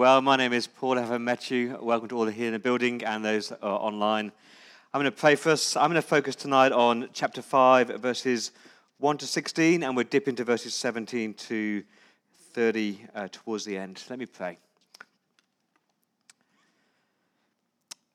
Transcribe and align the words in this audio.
well. 0.00 0.22
My 0.22 0.36
name 0.36 0.54
is 0.54 0.66
Paul. 0.66 0.96
I 0.96 1.02
haven't 1.02 1.24
met 1.24 1.50
you. 1.50 1.76
Welcome 1.78 2.08
to 2.08 2.16
all 2.16 2.24
here 2.24 2.46
in 2.46 2.54
the 2.54 2.58
building 2.58 3.04
and 3.04 3.22
those 3.22 3.52
online. 3.60 4.32
I'm 4.94 5.00
going 5.02 5.04
to 5.04 5.10
pray 5.10 5.34
first. 5.34 5.76
I'm 5.76 5.90
going 5.90 6.00
to 6.00 6.08
focus 6.08 6.34
tonight 6.34 6.72
on 6.72 7.10
chapter 7.12 7.42
5, 7.42 8.00
verses 8.00 8.52
1 8.96 9.18
to 9.18 9.26
16, 9.26 9.82
and 9.82 9.94
we'll 9.94 10.06
dip 10.06 10.26
into 10.26 10.42
verses 10.42 10.72
17 10.74 11.34
to 11.34 11.82
30 12.54 13.08
uh, 13.14 13.28
towards 13.30 13.66
the 13.66 13.76
end. 13.76 14.02
Let 14.08 14.18
me 14.18 14.24
pray. 14.24 14.56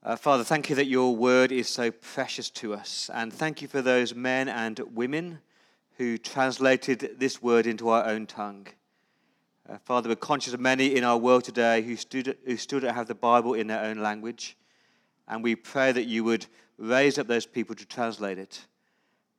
Uh, 0.02 0.16
Father, 0.16 0.44
thank 0.44 0.72
you 0.72 0.76
that 0.78 0.88
your 0.88 1.16
word 1.16 1.52
is 1.52 1.70
so 1.70 1.92
precious 1.92 2.50
to 2.50 2.74
us, 2.74 3.12
and 3.14 3.32
thank 3.32 3.62
you 3.62 3.68
for 3.68 3.84
those 3.84 4.16
men 4.16 4.50
and 4.50 4.80
women 4.96 5.38
who 6.00 6.18
translated 6.18 7.18
this 7.20 7.44
word 7.44 7.68
into 7.68 7.90
our 7.90 8.08
own 8.08 8.26
tongue. 8.26 8.66
Uh, 9.68 9.79
Father, 9.79 10.07
we're 10.07 10.16
conscious 10.16 10.54
of 10.54 10.59
many 10.59 10.95
in 10.95 11.04
our 11.04 11.18
world 11.18 11.43
today 11.43 11.82
who 11.82 11.95
stood, 11.95 12.38
who 12.45 12.55
still 12.55 12.79
don't 12.79 12.93
have 12.93 13.07
the 13.07 13.15
Bible 13.15 13.55
in 13.55 13.65
their 13.65 13.83
own 13.83 13.97
language. 13.97 14.56
And 15.28 15.43
we 15.43 15.56
pray 15.56 15.92
that 15.92 16.04
you 16.04 16.23
would 16.23 16.46
raise 16.78 17.18
up 17.18 17.25
those 17.25 17.47
people 17.47 17.73
to 17.75 17.86
translate 17.86 18.37
it. 18.37 18.64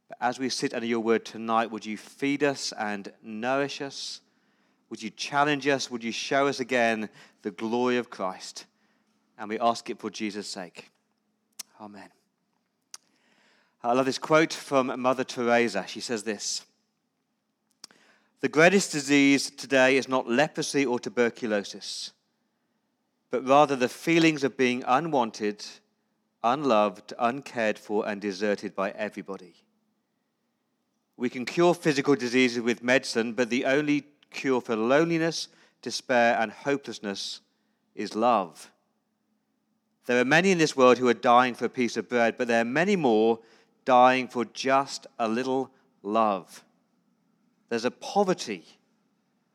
But 0.09 0.19
as 0.21 0.41
we 0.41 0.49
sit 0.49 0.75
under 0.75 0.87
your 0.87 0.99
word 0.99 1.25
tonight, 1.25 1.71
would 1.71 1.87
you 1.87 1.97
feed 1.97 2.43
us 2.43 2.73
and 2.77 3.13
nourish 3.23 3.81
us? 3.81 4.21
Would 4.91 5.01
you 5.01 5.11
challenge 5.11 5.69
us? 5.69 5.93
Would 5.93 6.03
you 6.03 6.13
show 6.13 6.49
us 6.49 6.59
again 6.59 7.09
the 7.43 7.53
glory 7.53 7.97
of 7.97 8.11
Christ? 8.11 8.67
And 9.39 9.49
we 9.49 9.61
ask 9.61 9.89
it 9.91 10.01
for 10.01 10.11
Jesus' 10.11 10.49
sake. 10.49 10.91
Amen. 11.81 12.09
I 13.81 13.93
love 13.93 14.07
this 14.07 14.19
quote 14.19 14.53
from 14.53 15.01
Mother 15.01 15.23
Teresa. 15.23 15.85
She 15.87 16.01
says 16.01 16.25
this 16.25 16.65
The 18.41 18.49
greatest 18.49 18.93
disease 18.93 19.51
today 19.51 19.97
is 19.97 20.09
not 20.09 20.29
leprosy 20.29 20.85
or 20.85 21.01
tuberculosis, 21.01 22.13
but 23.31 23.47
rather 23.47 23.77
the 23.77 23.89
feelings 23.89 24.45
of 24.45 24.59
being 24.59 24.85
unwanted, 24.87 25.65
unloved, 26.45 27.15
uncared 27.19 27.79
for, 27.79 28.07
and 28.07 28.21
deserted 28.21 28.75
by 28.75 28.91
everybody. 28.91 29.55
We 31.17 31.31
can 31.31 31.47
cure 31.47 31.73
physical 31.73 32.15
diseases 32.15 32.61
with 32.61 32.83
medicine, 32.83 33.33
but 33.33 33.49
the 33.49 33.65
only 33.65 34.05
cure 34.31 34.61
for 34.61 34.77
loneliness, 34.77 35.49
despair, 35.81 36.37
and 36.39 36.53
hopelessness 36.53 37.41
is 37.95 38.15
love. 38.15 38.71
There 40.05 40.21
are 40.21 40.27
many 40.27 40.51
in 40.51 40.59
this 40.59 40.77
world 40.77 40.99
who 40.99 41.09
are 41.09 41.15
dying 41.15 41.55
for 41.55 41.65
a 41.65 41.71
piece 41.71 41.97
of 41.97 42.11
bread, 42.11 42.37
but 42.37 42.49
there 42.49 42.61
are 42.61 42.67
many 42.67 42.97
more 42.97 43.39
dying 43.87 44.29
for 44.29 44.45
just 44.45 45.07
a 45.19 45.27
little 45.27 45.71
love. 46.03 46.63
There's 47.69 47.85
a 47.85 47.91
poverty, 47.91 48.65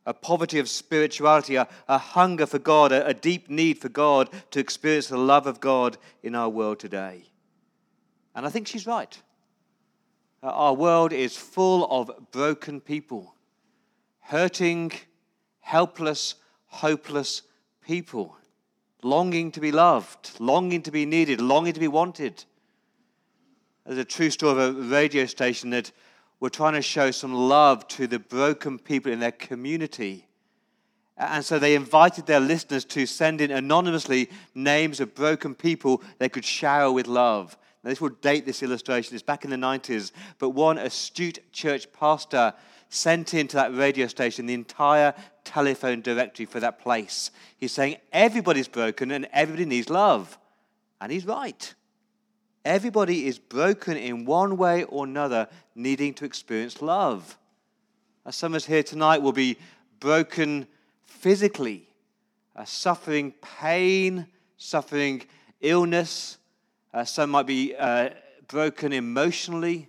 a 0.05 0.13
poverty 0.13 0.59
of 0.59 0.67
spirituality, 0.67 1.55
a, 1.55 1.67
a 1.87 1.97
hunger 1.97 2.45
for 2.45 2.59
God, 2.59 2.91
a, 2.91 3.05
a 3.07 3.13
deep 3.13 3.49
need 3.49 3.79
for 3.79 3.89
God 3.89 4.29
to 4.51 4.59
experience 4.59 5.07
the 5.07 5.17
love 5.17 5.47
of 5.47 5.59
God 5.59 5.97
in 6.23 6.35
our 6.35 6.49
world 6.49 6.79
today. 6.79 7.23
And 8.35 8.45
I 8.45 8.49
think 8.49 8.67
she's 8.67 8.87
right. 8.87 9.21
Uh, 10.43 10.47
our 10.47 10.73
world 10.73 11.13
is 11.13 11.37
full 11.37 11.87
of 11.91 12.31
broken 12.31 12.81
people, 12.81 13.35
hurting, 14.21 14.91
helpless, 15.59 16.35
hopeless 16.67 17.43
people, 17.85 18.35
longing 19.03 19.51
to 19.51 19.59
be 19.59 19.71
loved, 19.71 20.31
longing 20.39 20.81
to 20.83 20.91
be 20.91 21.05
needed, 21.05 21.41
longing 21.41 21.73
to 21.73 21.79
be 21.79 21.87
wanted. 21.87 22.43
There's 23.85 23.97
a 23.97 24.05
true 24.05 24.29
story 24.29 24.51
of 24.51 24.77
a 24.77 24.81
radio 24.81 25.25
station 25.25 25.71
that 25.71 25.91
were 26.41 26.49
trying 26.49 26.73
to 26.73 26.81
show 26.81 27.11
some 27.11 27.33
love 27.33 27.87
to 27.87 28.07
the 28.07 28.19
broken 28.19 28.77
people 28.77 29.11
in 29.11 29.19
their 29.19 29.31
community. 29.31 30.27
And 31.15 31.45
so 31.45 31.59
they 31.59 31.75
invited 31.75 32.25
their 32.25 32.39
listeners 32.39 32.83
to 32.85 33.05
send 33.05 33.41
in 33.41 33.51
anonymously 33.51 34.29
names 34.55 34.99
of 34.99 35.13
broken 35.13 35.53
people 35.53 36.01
they 36.17 36.29
could 36.29 36.43
shower 36.43 36.91
with 36.91 37.07
love. 37.07 37.55
Now, 37.83 37.91
this 37.91 38.01
will 38.01 38.09
date 38.09 38.45
this 38.45 38.63
illustration. 38.63 39.13
It's 39.13 39.23
back 39.23 39.45
in 39.45 39.51
the 39.51 39.55
90s. 39.55 40.11
But 40.39 40.49
one 40.49 40.79
astute 40.79 41.39
church 41.51 41.91
pastor 41.93 42.53
sent 42.89 43.35
into 43.35 43.55
that 43.55 43.75
radio 43.75 44.07
station 44.07 44.47
the 44.47 44.53
entire 44.53 45.13
telephone 45.43 46.01
directory 46.01 46.45
for 46.45 46.59
that 46.59 46.79
place. 46.79 47.29
He's 47.57 47.71
saying 47.71 47.97
everybody's 48.11 48.67
broken 48.67 49.11
and 49.11 49.27
everybody 49.31 49.65
needs 49.65 49.89
love. 49.89 50.37
And 50.99 51.11
he's 51.11 51.25
right. 51.25 51.73
Everybody 52.63 53.25
is 53.25 53.39
broken 53.39 53.97
in 53.97 54.25
one 54.25 54.55
way 54.57 54.83
or 54.83 55.05
another, 55.05 55.47
needing 55.73 56.13
to 56.15 56.25
experience 56.25 56.81
love. 56.81 57.37
As 58.25 58.35
some 58.35 58.53
of 58.53 58.57
us 58.57 58.65
here 58.65 58.83
tonight 58.83 59.21
will 59.21 59.31
be 59.31 59.57
broken 59.99 60.67
physically, 61.03 61.87
uh, 62.55 62.65
suffering 62.65 63.33
pain, 63.41 64.27
suffering 64.57 65.23
illness. 65.59 66.37
Uh, 66.93 67.03
some 67.03 67.31
might 67.31 67.47
be 67.47 67.75
uh, 67.75 68.09
broken 68.47 68.93
emotionally 68.93 69.87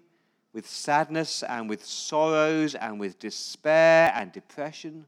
with 0.54 0.66
sadness 0.66 1.42
and 1.42 1.68
with 1.68 1.84
sorrows 1.84 2.74
and 2.74 2.98
with 2.98 3.18
despair 3.18 4.12
and 4.14 4.32
depression. 4.32 5.04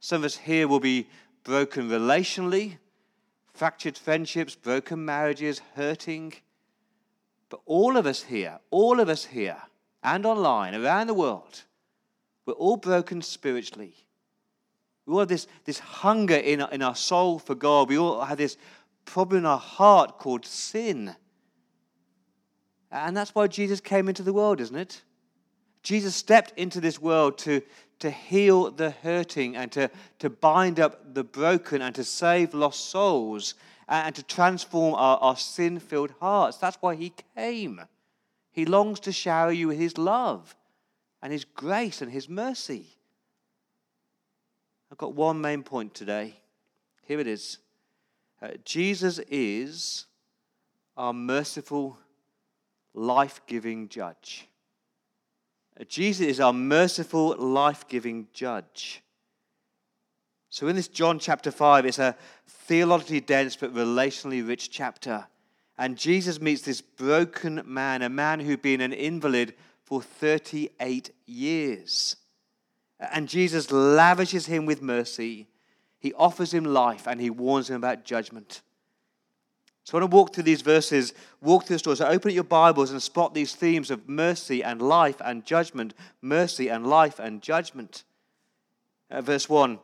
Some 0.00 0.22
of 0.22 0.26
us 0.26 0.36
here 0.36 0.68
will 0.68 0.80
be 0.80 1.08
broken 1.44 1.88
relationally, 1.88 2.78
fractured 3.52 3.96
friendships, 3.96 4.54
broken 4.54 5.04
marriages, 5.04 5.60
hurting. 5.74 6.34
But 7.54 7.60
all 7.66 7.96
of 7.96 8.04
us 8.04 8.20
here, 8.20 8.58
all 8.72 8.98
of 8.98 9.08
us 9.08 9.26
here, 9.26 9.62
and 10.02 10.26
online, 10.26 10.74
around 10.74 11.06
the 11.06 11.14
world, 11.14 11.62
we're 12.46 12.54
all 12.54 12.76
broken 12.76 13.22
spiritually. 13.22 13.94
We 15.06 15.12
all 15.12 15.20
have 15.20 15.28
this, 15.28 15.46
this 15.64 15.78
hunger 15.78 16.34
in, 16.34 16.62
in 16.72 16.82
our 16.82 16.96
soul 16.96 17.38
for 17.38 17.54
God. 17.54 17.88
We 17.88 17.96
all 17.96 18.22
have 18.22 18.38
this 18.38 18.56
problem 19.04 19.38
in 19.38 19.46
our 19.46 19.60
heart 19.60 20.18
called 20.18 20.44
sin. 20.44 21.14
And 22.90 23.16
that's 23.16 23.36
why 23.36 23.46
Jesus 23.46 23.80
came 23.80 24.08
into 24.08 24.24
the 24.24 24.32
world, 24.32 24.60
isn't 24.60 24.74
it? 24.74 25.02
Jesus 25.84 26.16
stepped 26.16 26.58
into 26.58 26.80
this 26.80 27.00
world 27.00 27.38
to, 27.38 27.62
to 28.00 28.10
heal 28.10 28.72
the 28.72 28.90
hurting 28.90 29.54
and 29.54 29.70
to, 29.70 29.92
to 30.18 30.28
bind 30.28 30.80
up 30.80 31.14
the 31.14 31.22
broken 31.22 31.82
and 31.82 31.94
to 31.94 32.02
save 32.02 32.52
lost 32.52 32.90
souls 32.90 33.54
and 33.88 34.14
to 34.14 34.22
transform 34.22 34.94
our, 34.94 35.18
our 35.18 35.36
sin 35.36 35.78
filled 35.78 36.12
hearts. 36.20 36.56
That's 36.58 36.78
why 36.80 36.94
he 36.94 37.12
came. 37.36 37.80
He 38.52 38.64
longs 38.64 39.00
to 39.00 39.12
shower 39.12 39.52
you 39.52 39.68
with 39.68 39.78
his 39.78 39.98
love 39.98 40.54
and 41.22 41.32
his 41.32 41.44
grace 41.44 42.02
and 42.02 42.10
his 42.10 42.28
mercy. 42.28 42.86
I've 44.90 44.98
got 44.98 45.14
one 45.14 45.40
main 45.40 45.62
point 45.62 45.94
today. 45.94 46.34
Here 47.02 47.20
it 47.20 47.26
is 47.26 47.58
uh, 48.42 48.48
Jesus 48.64 49.20
is 49.30 50.06
our 50.96 51.12
merciful, 51.12 51.98
life 52.92 53.40
giving 53.46 53.88
judge. 53.88 54.48
Uh, 55.78 55.84
Jesus 55.84 56.26
is 56.26 56.40
our 56.40 56.52
merciful, 56.52 57.36
life 57.36 57.88
giving 57.88 58.28
judge. 58.32 59.02
So, 60.54 60.68
in 60.68 60.76
this 60.76 60.86
John 60.86 61.18
chapter 61.18 61.50
5, 61.50 61.84
it's 61.84 61.98
a 61.98 62.14
theologically 62.46 63.18
dense 63.18 63.56
but 63.56 63.74
relationally 63.74 64.46
rich 64.46 64.70
chapter. 64.70 65.26
And 65.76 65.98
Jesus 65.98 66.40
meets 66.40 66.62
this 66.62 66.80
broken 66.80 67.62
man, 67.66 68.02
a 68.02 68.08
man 68.08 68.38
who'd 68.38 68.62
been 68.62 68.80
an 68.80 68.92
invalid 68.92 69.54
for 69.82 70.00
38 70.00 71.10
years. 71.26 72.14
And 73.00 73.28
Jesus 73.28 73.72
lavishes 73.72 74.46
him 74.46 74.64
with 74.64 74.80
mercy. 74.80 75.48
He 75.98 76.12
offers 76.12 76.54
him 76.54 76.64
life 76.64 77.08
and 77.08 77.20
he 77.20 77.30
warns 77.30 77.68
him 77.68 77.74
about 77.74 78.04
judgment. 78.04 78.62
So 79.82 79.98
I 79.98 80.02
want 80.02 80.12
to 80.12 80.16
walk 80.16 80.34
through 80.34 80.44
these 80.44 80.62
verses, 80.62 81.14
walk 81.40 81.64
through 81.64 81.74
the 81.74 81.78
story. 81.80 81.96
So 81.96 82.06
open 82.06 82.30
up 82.30 82.34
your 82.36 82.44
Bibles 82.44 82.92
and 82.92 83.02
spot 83.02 83.34
these 83.34 83.56
themes 83.56 83.90
of 83.90 84.08
mercy 84.08 84.62
and 84.62 84.80
life 84.80 85.20
and 85.24 85.44
judgment. 85.44 85.94
Mercy 86.22 86.68
and 86.68 86.86
life 86.86 87.18
and 87.18 87.42
judgment. 87.42 88.04
Uh, 89.10 89.20
verse 89.20 89.48
1 89.48 89.80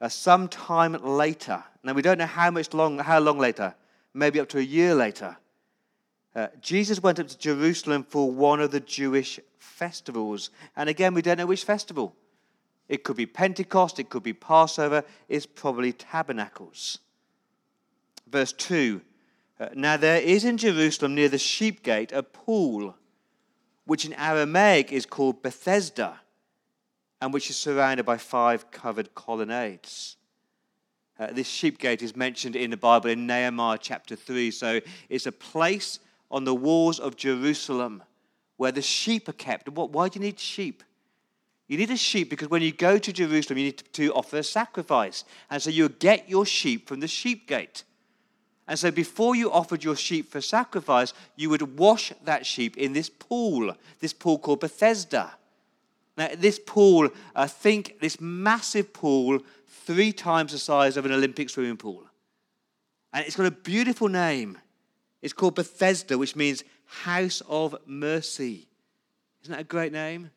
uh, 0.00 0.08
sometime 0.08 0.92
later. 0.94 1.62
Now, 1.82 1.92
we 1.92 2.02
don't 2.02 2.18
know 2.18 2.26
how 2.26 2.50
much 2.50 2.72
long, 2.72 2.98
how 2.98 3.20
long 3.20 3.38
later, 3.38 3.74
maybe 4.14 4.40
up 4.40 4.48
to 4.50 4.58
a 4.58 4.62
year 4.62 4.94
later. 4.94 5.36
Uh, 6.34 6.46
Jesus 6.60 7.02
went 7.02 7.18
up 7.18 7.28
to 7.28 7.38
Jerusalem 7.38 8.04
for 8.04 8.30
one 8.30 8.60
of 8.60 8.70
the 8.70 8.80
Jewish 8.80 9.40
festivals. 9.58 10.50
And 10.76 10.88
again, 10.88 11.14
we 11.14 11.22
don't 11.22 11.38
know 11.38 11.46
which 11.46 11.64
festival. 11.64 12.14
It 12.88 13.04
could 13.04 13.16
be 13.16 13.26
Pentecost, 13.26 13.98
it 13.98 14.10
could 14.10 14.22
be 14.22 14.32
Passover, 14.32 15.04
it's 15.28 15.46
probably 15.46 15.92
Tabernacles. 15.92 16.98
Verse 18.28 18.52
2 18.52 19.00
uh, 19.60 19.68
Now 19.74 19.96
there 19.96 20.20
is 20.20 20.44
in 20.44 20.56
Jerusalem 20.56 21.14
near 21.14 21.28
the 21.28 21.38
sheep 21.38 21.82
gate 21.82 22.10
a 22.12 22.22
pool, 22.22 22.96
which 23.84 24.04
in 24.04 24.12
Aramaic 24.14 24.92
is 24.92 25.06
called 25.06 25.42
Bethesda 25.42 26.20
and 27.20 27.32
which 27.32 27.50
is 27.50 27.56
surrounded 27.56 28.06
by 28.06 28.16
five 28.16 28.70
covered 28.70 29.14
colonnades. 29.14 30.16
Uh, 31.18 31.28
this 31.32 31.46
sheep 31.46 31.78
gate 31.78 32.00
is 32.00 32.16
mentioned 32.16 32.56
in 32.56 32.70
the 32.70 32.76
Bible 32.76 33.10
in 33.10 33.26
Nehemiah 33.26 33.78
chapter 33.78 34.16
3. 34.16 34.50
So 34.50 34.80
it's 35.10 35.26
a 35.26 35.32
place 35.32 35.98
on 36.30 36.44
the 36.44 36.54
walls 36.54 36.98
of 36.98 37.16
Jerusalem 37.16 38.02
where 38.56 38.72
the 38.72 38.82
sheep 38.82 39.28
are 39.28 39.34
kept. 39.34 39.68
Why 39.68 40.08
do 40.08 40.18
you 40.18 40.24
need 40.24 40.40
sheep? 40.40 40.82
You 41.68 41.76
need 41.76 41.90
a 41.90 41.96
sheep 41.96 42.30
because 42.30 42.48
when 42.48 42.62
you 42.62 42.72
go 42.72 42.98
to 42.98 43.12
Jerusalem, 43.12 43.58
you 43.58 43.66
need 43.66 43.78
to, 43.78 43.84
to 43.84 44.14
offer 44.14 44.38
a 44.38 44.42
sacrifice. 44.42 45.24
And 45.50 45.62
so 45.62 45.70
you 45.70 45.88
get 45.88 46.28
your 46.28 46.46
sheep 46.46 46.88
from 46.88 47.00
the 47.00 47.08
sheep 47.08 47.46
gate. 47.46 47.84
And 48.66 48.78
so 48.78 48.90
before 48.90 49.36
you 49.36 49.52
offered 49.52 49.84
your 49.84 49.96
sheep 49.96 50.30
for 50.30 50.40
sacrifice, 50.40 51.12
you 51.36 51.50
would 51.50 51.78
wash 51.78 52.12
that 52.24 52.46
sheep 52.46 52.76
in 52.76 52.92
this 52.92 53.10
pool, 53.10 53.74
this 53.98 54.12
pool 54.12 54.38
called 54.38 54.60
Bethesda. 54.60 55.32
Now, 56.20 56.28
this 56.36 56.58
pool, 56.58 57.08
uh, 57.34 57.46
think 57.46 57.98
this 58.02 58.20
massive 58.20 58.92
pool, 58.92 59.38
three 59.66 60.12
times 60.12 60.52
the 60.52 60.58
size 60.58 60.98
of 60.98 61.06
an 61.06 61.12
Olympic 61.12 61.48
swimming 61.48 61.78
pool. 61.78 62.04
And 63.14 63.24
it's 63.24 63.36
got 63.36 63.46
a 63.46 63.50
beautiful 63.50 64.06
name. 64.06 64.58
It's 65.22 65.32
called 65.32 65.54
Bethesda, 65.54 66.18
which 66.18 66.36
means 66.36 66.62
house 66.84 67.40
of 67.48 67.74
mercy. 67.86 68.68
Isn't 69.40 69.52
that 69.52 69.62
a 69.62 69.64
great 69.64 69.92
name? 69.92 70.30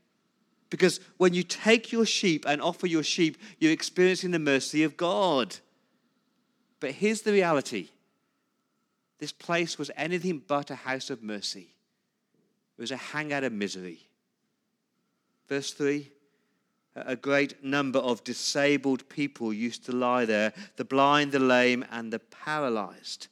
Because 0.69 1.01
when 1.17 1.33
you 1.33 1.43
take 1.43 1.91
your 1.91 2.05
sheep 2.05 2.45
and 2.47 2.61
offer 2.61 2.87
your 2.87 3.03
sheep, 3.03 3.37
you're 3.59 3.73
experiencing 3.73 4.31
the 4.31 4.39
mercy 4.39 4.83
of 4.83 4.95
God. 4.95 5.57
But 6.79 6.91
here's 6.91 7.23
the 7.23 7.33
reality 7.33 7.89
this 9.19 9.33
place 9.33 9.77
was 9.77 9.91
anything 9.97 10.41
but 10.47 10.71
a 10.71 10.75
house 10.75 11.09
of 11.09 11.21
mercy, 11.21 11.75
it 12.77 12.81
was 12.81 12.91
a 12.91 12.95
hangout 12.95 13.43
of 13.43 13.51
misery. 13.51 14.07
Verse 15.47 15.71
3 15.71 16.09
a 16.95 17.15
great 17.15 17.63
number 17.63 17.97
of 17.97 18.23
disabled 18.23 19.09
people 19.09 19.51
used 19.51 19.83
to 19.83 19.91
lie 19.91 20.25
there 20.25 20.53
the 20.75 20.85
blind, 20.85 21.31
the 21.31 21.39
lame, 21.39 21.83
and 21.91 22.13
the 22.13 22.19
paralyzed 22.19 23.29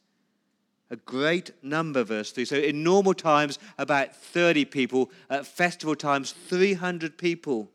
a 0.92 0.98
great 0.98 1.52
number, 1.63 2.04
verse 2.04 2.31
3. 2.31 2.44
So 2.44 2.58
in 2.58 2.84
normal 2.84 3.13
times, 3.13 3.58
about 3.78 4.13
30 4.13 4.66
people. 4.66 5.10
At 5.30 5.48
festival 5.48 5.96
times, 5.96 6.34
300 6.34 7.18
people. 7.18 7.72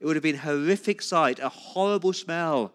It 0.00 0.06
would 0.06 0.16
have 0.16 0.24
been 0.24 0.34
a 0.34 0.38
horrific 0.38 1.00
sight, 1.00 1.38
a 1.38 1.48
horrible 1.48 2.12
smell. 2.12 2.72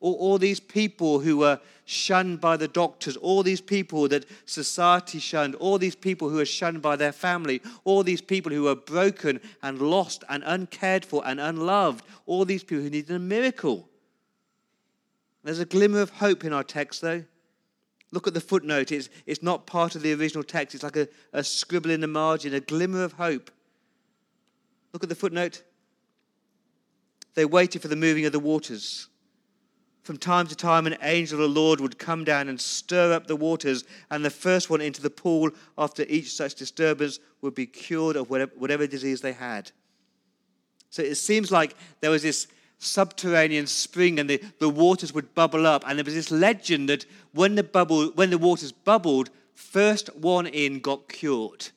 All, 0.00 0.14
all, 0.14 0.38
these 0.38 0.60
people 0.60 1.18
who 1.18 1.38
were 1.38 1.60
shunned 1.84 2.40
by 2.40 2.56
the 2.56 2.68
doctors, 2.68 3.16
all 3.16 3.42
these 3.42 3.60
people 3.60 4.06
that 4.08 4.26
society 4.46 5.18
shunned, 5.18 5.56
all 5.56 5.76
these 5.76 5.96
people 5.96 6.28
who 6.28 6.36
were 6.36 6.44
shunned 6.44 6.82
by 6.82 6.94
their 6.94 7.12
family, 7.12 7.60
all 7.84 8.04
these 8.04 8.20
people 8.20 8.52
who 8.52 8.64
were 8.64 8.76
broken 8.76 9.40
and 9.62 9.80
lost 9.80 10.22
and 10.28 10.44
uncared 10.46 11.04
for 11.04 11.26
and 11.26 11.40
unloved, 11.40 12.04
all 12.26 12.44
these 12.44 12.62
people 12.62 12.84
who 12.84 12.90
needed 12.90 13.14
a 13.14 13.18
miracle. 13.18 13.88
There's 15.42 15.58
a 15.58 15.64
glimmer 15.64 16.00
of 16.00 16.10
hope 16.10 16.44
in 16.44 16.52
our 16.52 16.62
text, 16.62 17.00
though. 17.00 17.24
Look 18.10 18.26
at 18.26 18.34
the 18.34 18.40
footnote. 18.40 18.92
It's, 18.92 19.08
it's 19.26 19.42
not 19.42 19.66
part 19.66 19.94
of 19.94 20.02
the 20.02 20.12
original 20.14 20.44
text. 20.44 20.74
It's 20.74 20.84
like 20.84 20.96
a, 20.96 21.08
a 21.32 21.44
scribble 21.44 21.90
in 21.90 22.00
the 22.00 22.06
margin, 22.06 22.54
a 22.54 22.60
glimmer 22.60 23.02
of 23.02 23.14
hope. 23.14 23.50
Look 24.92 25.02
at 25.02 25.08
the 25.08 25.14
footnote. 25.14 25.62
They 27.34 27.44
waited 27.44 27.82
for 27.82 27.88
the 27.88 27.96
moving 27.96 28.24
of 28.24 28.32
the 28.32 28.40
waters. 28.40 29.08
From 30.02 30.16
time 30.16 30.46
to 30.46 30.56
time, 30.56 30.86
an 30.86 30.96
angel 31.02 31.42
of 31.42 31.52
the 31.52 31.60
Lord 31.60 31.80
would 31.80 31.98
come 31.98 32.24
down 32.24 32.48
and 32.48 32.60
stir 32.60 33.12
up 33.12 33.26
the 33.26 33.36
waters, 33.36 33.84
and 34.10 34.24
the 34.24 34.30
first 34.30 34.70
one 34.70 34.80
into 34.80 35.02
the 35.02 35.10
pool 35.10 35.50
after 35.76 36.04
each 36.08 36.32
such 36.32 36.54
disturbance 36.54 37.18
would 37.42 37.54
be 37.54 37.66
cured 37.66 38.16
of 38.16 38.30
whatever, 38.30 38.52
whatever 38.56 38.86
disease 38.86 39.20
they 39.20 39.32
had. 39.32 39.70
So 40.90 41.02
it 41.02 41.16
seems 41.16 41.52
like 41.52 41.76
there 42.00 42.10
was 42.10 42.22
this 42.22 42.46
subterranean 42.78 43.66
spring 43.66 44.18
and 44.18 44.30
the, 44.30 44.42
the 44.60 44.68
waters 44.68 45.12
would 45.12 45.34
bubble 45.34 45.66
up. 45.66 45.84
And 45.86 45.98
there 45.98 46.04
was 46.04 46.14
this 46.14 46.30
legend 46.30 46.88
that 46.88 47.04
when 47.32 47.54
the, 47.56 47.64
bubble, 47.64 48.10
when 48.12 48.30
the 48.30 48.38
waters 48.38 48.72
bubbled, 48.72 49.30
first 49.54 50.14
one 50.16 50.46
in 50.46 50.80
got 50.80 51.08
cured. 51.08 51.68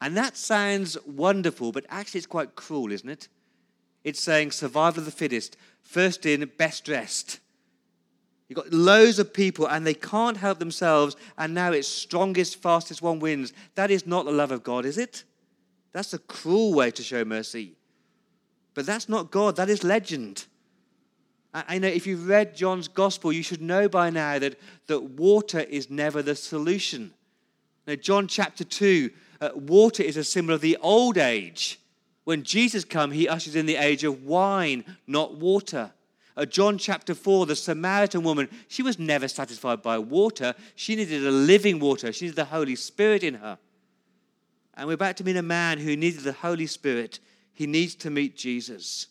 And 0.00 0.16
that 0.16 0.36
sounds 0.36 0.98
wonderful, 1.06 1.72
but 1.72 1.86
actually 1.88 2.18
it's 2.18 2.26
quite 2.26 2.56
cruel, 2.56 2.92
isn't 2.92 3.08
it? 3.08 3.28
It's 4.04 4.20
saying 4.20 4.50
survival 4.50 5.00
of 5.00 5.06
the 5.06 5.10
fittest, 5.10 5.56
first 5.80 6.26
in, 6.26 6.50
best 6.58 6.84
dressed. 6.84 7.40
You've 8.48 8.56
got 8.56 8.72
loads 8.72 9.18
of 9.18 9.32
people 9.32 9.66
and 9.66 9.86
they 9.86 9.94
can't 9.94 10.36
help 10.36 10.58
themselves, 10.58 11.16
and 11.38 11.54
now 11.54 11.72
it's 11.72 11.88
strongest, 11.88 12.60
fastest 12.60 13.02
one 13.02 13.18
wins. 13.18 13.52
That 13.74 13.90
is 13.90 14.06
not 14.06 14.26
the 14.26 14.32
love 14.32 14.52
of 14.52 14.62
God, 14.62 14.84
is 14.84 14.98
it? 14.98 15.24
That's 15.92 16.12
a 16.12 16.18
cruel 16.18 16.74
way 16.74 16.90
to 16.90 17.02
show 17.02 17.24
mercy. 17.24 17.74
But 18.74 18.86
that's 18.86 19.08
not 19.08 19.30
God, 19.30 19.56
that 19.56 19.70
is 19.70 19.84
legend. 19.84 20.46
I 21.54 21.78
know 21.78 21.86
if 21.86 22.04
you've 22.04 22.28
read 22.28 22.56
John's 22.56 22.88
gospel, 22.88 23.32
you 23.32 23.44
should 23.44 23.62
know 23.62 23.88
by 23.88 24.10
now 24.10 24.40
that, 24.40 24.58
that 24.88 25.00
water 25.00 25.60
is 25.60 25.88
never 25.88 26.20
the 26.20 26.34
solution. 26.34 27.14
Now, 27.86 27.94
John 27.94 28.26
chapter 28.26 28.64
2, 28.64 29.10
uh, 29.40 29.50
water 29.54 30.02
is 30.02 30.16
a 30.16 30.24
symbol 30.24 30.54
of 30.54 30.60
the 30.60 30.76
old 30.80 31.16
age. 31.16 31.78
When 32.24 32.42
Jesus 32.42 32.84
comes, 32.84 33.14
he 33.14 33.28
ushers 33.28 33.54
in 33.54 33.66
the 33.66 33.76
age 33.76 34.02
of 34.02 34.24
wine, 34.24 34.96
not 35.06 35.36
water. 35.36 35.92
Uh, 36.36 36.44
John 36.44 36.78
chapter 36.78 37.14
4, 37.14 37.46
the 37.46 37.56
Samaritan 37.56 38.22
woman, 38.22 38.48
she 38.68 38.82
was 38.82 38.98
never 38.98 39.28
satisfied 39.28 39.82
by 39.82 39.98
water. 39.98 40.54
She 40.74 40.96
needed 40.96 41.24
a 41.24 41.30
living 41.30 41.78
water, 41.78 42.12
she 42.12 42.26
needed 42.26 42.36
the 42.36 42.46
Holy 42.46 42.76
Spirit 42.76 43.22
in 43.22 43.34
her. 43.34 43.58
And 44.74 44.88
we're 44.88 44.94
about 44.94 45.16
to 45.18 45.24
meet 45.24 45.36
a 45.36 45.42
man 45.42 45.78
who 45.78 45.96
needed 45.96 46.20
the 46.20 46.32
Holy 46.32 46.66
Spirit 46.66 47.20
he 47.54 47.66
needs 47.68 47.94
to 47.94 48.10
meet 48.10 48.36
Jesus. 48.36 49.06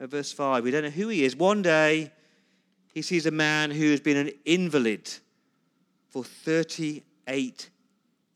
Uh, 0.00 0.06
verse 0.06 0.32
5, 0.32 0.62
we 0.62 0.70
don't 0.70 0.84
know 0.84 0.90
who 0.90 1.08
he 1.08 1.24
is. 1.24 1.34
One 1.34 1.62
day, 1.62 2.12
he 2.94 3.02
sees 3.02 3.26
a 3.26 3.30
man 3.30 3.70
who 3.70 3.90
has 3.90 4.00
been 4.00 4.16
an 4.16 4.30
invalid 4.44 5.10
for 6.08 6.22
38 6.22 7.70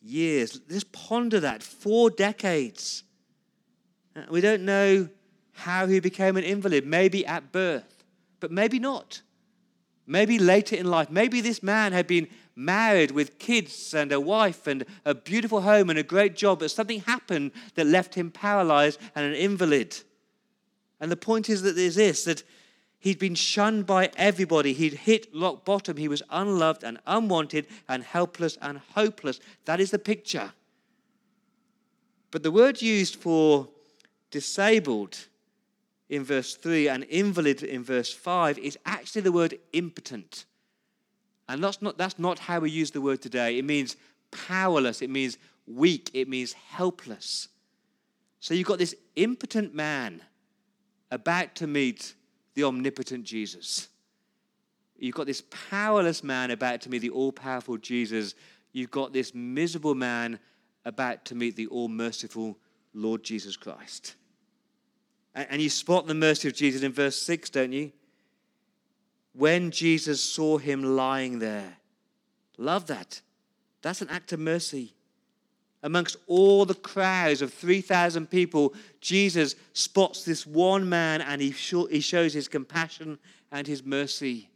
years. 0.02 0.58
Just 0.68 0.90
ponder 0.92 1.40
that 1.40 1.62
four 1.62 2.10
decades. 2.10 3.04
Uh, 4.16 4.22
we 4.30 4.40
don't 4.40 4.62
know 4.62 5.08
how 5.60 5.86
he 5.86 6.00
became 6.00 6.36
an 6.36 6.44
invalid, 6.44 6.86
maybe 6.86 7.24
at 7.26 7.52
birth, 7.52 8.04
but 8.40 8.50
maybe 8.50 8.78
not. 8.78 9.22
Maybe 10.06 10.38
later 10.38 10.74
in 10.74 10.86
life. 10.86 11.08
Maybe 11.10 11.40
this 11.40 11.62
man 11.62 11.92
had 11.92 12.06
been 12.06 12.26
married 12.56 13.12
with 13.12 13.38
kids 13.38 13.94
and 13.94 14.10
a 14.12 14.20
wife 14.20 14.66
and 14.66 14.84
a 15.04 15.14
beautiful 15.14 15.60
home 15.60 15.88
and 15.88 15.98
a 15.98 16.02
great 16.02 16.34
job, 16.34 16.58
but 16.58 16.70
something 16.70 17.00
happened 17.02 17.52
that 17.74 17.86
left 17.86 18.14
him 18.14 18.30
paralyzed 18.30 18.98
and 19.14 19.24
an 19.24 19.34
invalid. 19.34 19.96
And 21.00 21.10
the 21.10 21.16
point 21.16 21.48
is 21.48 21.62
that 21.62 21.76
there's 21.76 21.94
this 21.94 22.24
that 22.24 22.42
he'd 22.98 23.18
been 23.18 23.34
shunned 23.34 23.86
by 23.86 24.10
everybody. 24.16 24.72
He'd 24.72 24.94
hit 24.94 25.28
rock 25.34 25.64
bottom. 25.64 25.96
He 25.96 26.08
was 26.08 26.22
unloved 26.30 26.82
and 26.82 26.98
unwanted 27.06 27.66
and 27.88 28.02
helpless 28.02 28.58
and 28.60 28.78
hopeless. 28.94 29.40
That 29.64 29.80
is 29.80 29.90
the 29.90 29.98
picture. 29.98 30.52
But 32.30 32.42
the 32.42 32.50
word 32.50 32.82
used 32.82 33.16
for 33.16 33.68
disabled 34.30 35.26
in 36.10 36.24
verse 36.24 36.56
3 36.56 36.88
and 36.88 37.04
invalid 37.04 37.62
in 37.62 37.84
verse 37.84 38.12
5 38.12 38.58
is 38.58 38.76
actually 38.84 39.22
the 39.22 39.32
word 39.32 39.56
impotent. 39.72 40.44
And 41.48 41.62
that's 41.62 41.80
not, 41.80 41.96
that's 41.96 42.18
not 42.18 42.40
how 42.40 42.60
we 42.60 42.70
use 42.70 42.90
the 42.90 43.00
word 43.00 43.22
today. 43.22 43.58
It 43.58 43.64
means 43.64 43.96
powerless, 44.32 45.02
it 45.02 45.10
means 45.10 45.38
weak, 45.66 46.10
it 46.12 46.28
means 46.28 46.52
helpless. 46.52 47.48
So 48.40 48.54
you've 48.54 48.66
got 48.66 48.78
this 48.78 48.96
impotent 49.14 49.72
man 49.72 50.20
about 51.12 51.54
to 51.56 51.68
meet 51.68 52.14
the 52.54 52.64
omnipotent 52.64 53.24
Jesus. 53.24 53.88
You've 54.98 55.14
got 55.14 55.26
this 55.26 55.44
powerless 55.70 56.24
man 56.24 56.50
about 56.50 56.80
to 56.82 56.90
meet 56.90 57.02
the 57.02 57.10
all 57.10 57.30
powerful 57.30 57.76
Jesus. 57.76 58.34
You've 58.72 58.90
got 58.90 59.12
this 59.12 59.32
miserable 59.32 59.94
man 59.94 60.40
about 60.84 61.24
to 61.26 61.36
meet 61.36 61.54
the 61.54 61.68
all 61.68 61.88
merciful 61.88 62.58
Lord 62.94 63.22
Jesus 63.22 63.56
Christ. 63.56 64.16
And 65.34 65.62
you 65.62 65.70
spot 65.70 66.06
the 66.06 66.14
mercy 66.14 66.48
of 66.48 66.54
Jesus 66.54 66.82
in 66.82 66.92
verse 66.92 67.20
6, 67.22 67.50
don't 67.50 67.72
you? 67.72 67.92
when 69.32 69.70
Jesus 69.70 70.22
saw 70.22 70.58
him 70.58 70.82
lying 70.82 71.38
there. 71.38 71.76
Love 72.58 72.86
that. 72.86 73.20
That's 73.82 74.02
an 74.02 74.10
act 74.10 74.32
of 74.32 74.40
mercy. 74.40 74.94
Amongst 75.82 76.16
all 76.26 76.66
the 76.66 76.74
crowds 76.74 77.40
of 77.40 77.54
3,000 77.54 78.28
people, 78.28 78.74
Jesus 79.00 79.54
spots 79.72 80.24
this 80.24 80.46
one 80.46 80.88
man 80.88 81.22
and 81.22 81.40
he, 81.40 81.50
he 81.90 82.00
shows 82.00 82.34
his 82.34 82.48
compassion 82.48 83.18
and 83.50 83.66
his 83.66 83.82
mercy. 83.82 84.50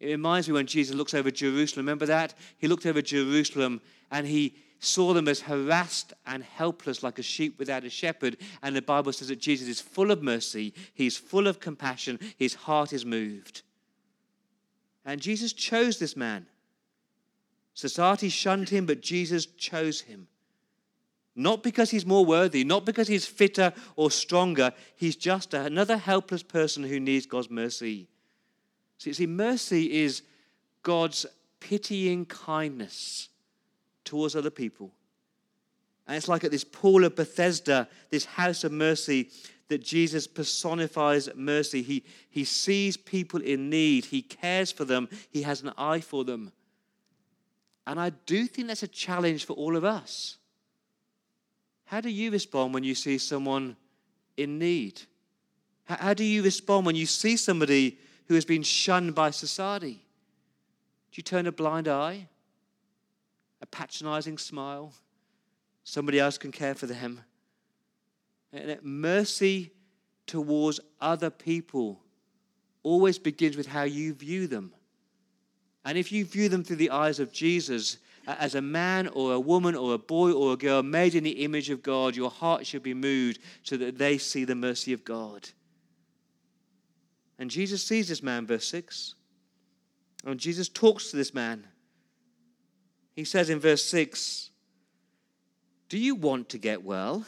It 0.00 0.06
reminds 0.06 0.48
me 0.48 0.54
when 0.54 0.66
Jesus 0.66 0.96
looks 0.96 1.14
over 1.14 1.30
Jerusalem. 1.30 1.86
Remember 1.86 2.06
that? 2.06 2.34
He 2.58 2.66
looked 2.66 2.86
over 2.86 3.02
Jerusalem 3.02 3.80
and 4.10 4.26
he 4.26 4.56
saw 4.80 5.12
them 5.12 5.28
as 5.28 5.40
harassed 5.40 6.14
and 6.26 6.42
helpless 6.42 7.02
like 7.02 7.18
a 7.18 7.22
sheep 7.22 7.58
without 7.58 7.84
a 7.84 7.90
shepherd. 7.90 8.38
And 8.62 8.74
the 8.74 8.82
Bible 8.82 9.12
says 9.12 9.28
that 9.28 9.40
Jesus 9.40 9.68
is 9.68 9.80
full 9.80 10.10
of 10.10 10.22
mercy, 10.22 10.74
he's 10.94 11.16
full 11.16 11.46
of 11.46 11.60
compassion, 11.60 12.18
his 12.36 12.54
heart 12.54 12.92
is 12.92 13.06
moved. 13.06 13.62
And 15.04 15.20
Jesus 15.20 15.52
chose 15.52 15.98
this 15.98 16.16
man. 16.16 16.46
Society 17.74 18.28
shunned 18.28 18.70
him, 18.70 18.86
but 18.86 19.00
Jesus 19.00 19.46
chose 19.46 20.02
him. 20.02 20.26
Not 21.36 21.62
because 21.62 21.90
he's 21.90 22.04
more 22.04 22.26
worthy, 22.26 22.64
not 22.64 22.84
because 22.84 23.08
he's 23.08 23.24
fitter 23.24 23.72
or 23.96 24.10
stronger. 24.10 24.72
He's 24.96 25.16
just 25.16 25.54
another 25.54 25.96
helpless 25.96 26.42
person 26.42 26.82
who 26.82 27.00
needs 27.00 27.24
God's 27.24 27.50
mercy. 27.50 28.08
See, 28.98 29.12
see, 29.12 29.26
mercy 29.26 30.02
is 30.02 30.22
God's 30.82 31.24
pitying 31.60 32.26
kindness 32.26 33.29
towards 34.10 34.34
other 34.34 34.50
people. 34.50 34.90
And 36.06 36.16
it's 36.16 36.26
like 36.26 36.42
at 36.42 36.50
this 36.50 36.64
pool 36.64 37.04
of 37.04 37.14
Bethesda, 37.14 37.88
this 38.10 38.24
house 38.24 38.64
of 38.64 38.72
mercy, 38.72 39.30
that 39.68 39.84
Jesus 39.84 40.26
personifies 40.26 41.28
mercy. 41.36 41.80
He, 41.80 42.04
he 42.28 42.42
sees 42.42 42.96
people 42.96 43.40
in 43.40 43.70
need, 43.70 44.06
he 44.06 44.20
cares 44.20 44.72
for 44.72 44.84
them, 44.84 45.08
he 45.30 45.42
has 45.42 45.62
an 45.62 45.72
eye 45.78 46.00
for 46.00 46.24
them. 46.24 46.50
And 47.86 48.00
I 48.00 48.10
do 48.10 48.46
think 48.46 48.66
that's 48.66 48.82
a 48.82 48.88
challenge 48.88 49.46
for 49.46 49.52
all 49.52 49.76
of 49.76 49.84
us. 49.84 50.38
How 51.84 52.00
do 52.00 52.10
you 52.10 52.32
respond 52.32 52.74
when 52.74 52.82
you 52.82 52.96
see 52.96 53.16
someone 53.16 53.76
in 54.36 54.58
need? 54.58 55.02
How, 55.84 55.96
how 55.96 56.14
do 56.14 56.24
you 56.24 56.42
respond 56.42 56.84
when 56.84 56.96
you 56.96 57.06
see 57.06 57.36
somebody 57.36 57.98
who 58.26 58.34
has 58.34 58.44
been 58.44 58.64
shunned 58.64 59.14
by 59.14 59.30
society? 59.30 60.02
Do 61.12 61.16
you 61.16 61.22
turn 61.22 61.46
a 61.46 61.52
blind 61.52 61.86
eye? 61.86 62.26
A 63.62 63.66
patronizing 63.66 64.38
smile? 64.38 64.92
Somebody 65.84 66.18
else 66.18 66.38
can 66.38 66.52
care 66.52 66.74
for 66.74 66.86
them. 66.86 67.20
Mercy 68.82 69.72
towards 70.26 70.80
other 71.00 71.30
people 71.30 72.00
always 72.82 73.18
begins 73.18 73.56
with 73.56 73.66
how 73.66 73.82
you 73.82 74.14
view 74.14 74.46
them. 74.46 74.72
And 75.84 75.96
if 75.96 76.12
you 76.12 76.24
view 76.24 76.48
them 76.48 76.62
through 76.62 76.76
the 76.76 76.90
eyes 76.90 77.20
of 77.20 77.32
Jesus, 77.32 77.98
uh, 78.26 78.36
as 78.38 78.54
a 78.54 78.60
man 78.60 79.08
or 79.08 79.32
a 79.32 79.40
woman 79.40 79.74
or 79.74 79.94
a 79.94 79.98
boy 79.98 80.32
or 80.32 80.52
a 80.52 80.56
girl 80.56 80.82
made 80.82 81.14
in 81.14 81.24
the 81.24 81.42
image 81.44 81.70
of 81.70 81.82
God, 81.82 82.14
your 82.14 82.30
heart 82.30 82.66
should 82.66 82.82
be 82.82 82.94
moved 82.94 83.38
so 83.62 83.76
that 83.76 83.98
they 83.98 84.18
see 84.18 84.44
the 84.44 84.54
mercy 84.54 84.92
of 84.92 85.04
God. 85.04 85.48
And 87.38 87.50
Jesus 87.50 87.82
sees 87.82 88.08
this 88.08 88.22
man, 88.22 88.46
verse 88.46 88.68
6. 88.68 89.14
And 90.26 90.38
Jesus 90.38 90.68
talks 90.68 91.10
to 91.10 91.16
this 91.16 91.32
man. 91.32 91.66
He 93.20 93.24
says 93.24 93.50
in 93.50 93.60
verse 93.60 93.84
6 93.84 94.48
Do 95.90 95.98
you 95.98 96.14
want 96.14 96.48
to 96.48 96.58
get 96.58 96.82
well? 96.82 97.26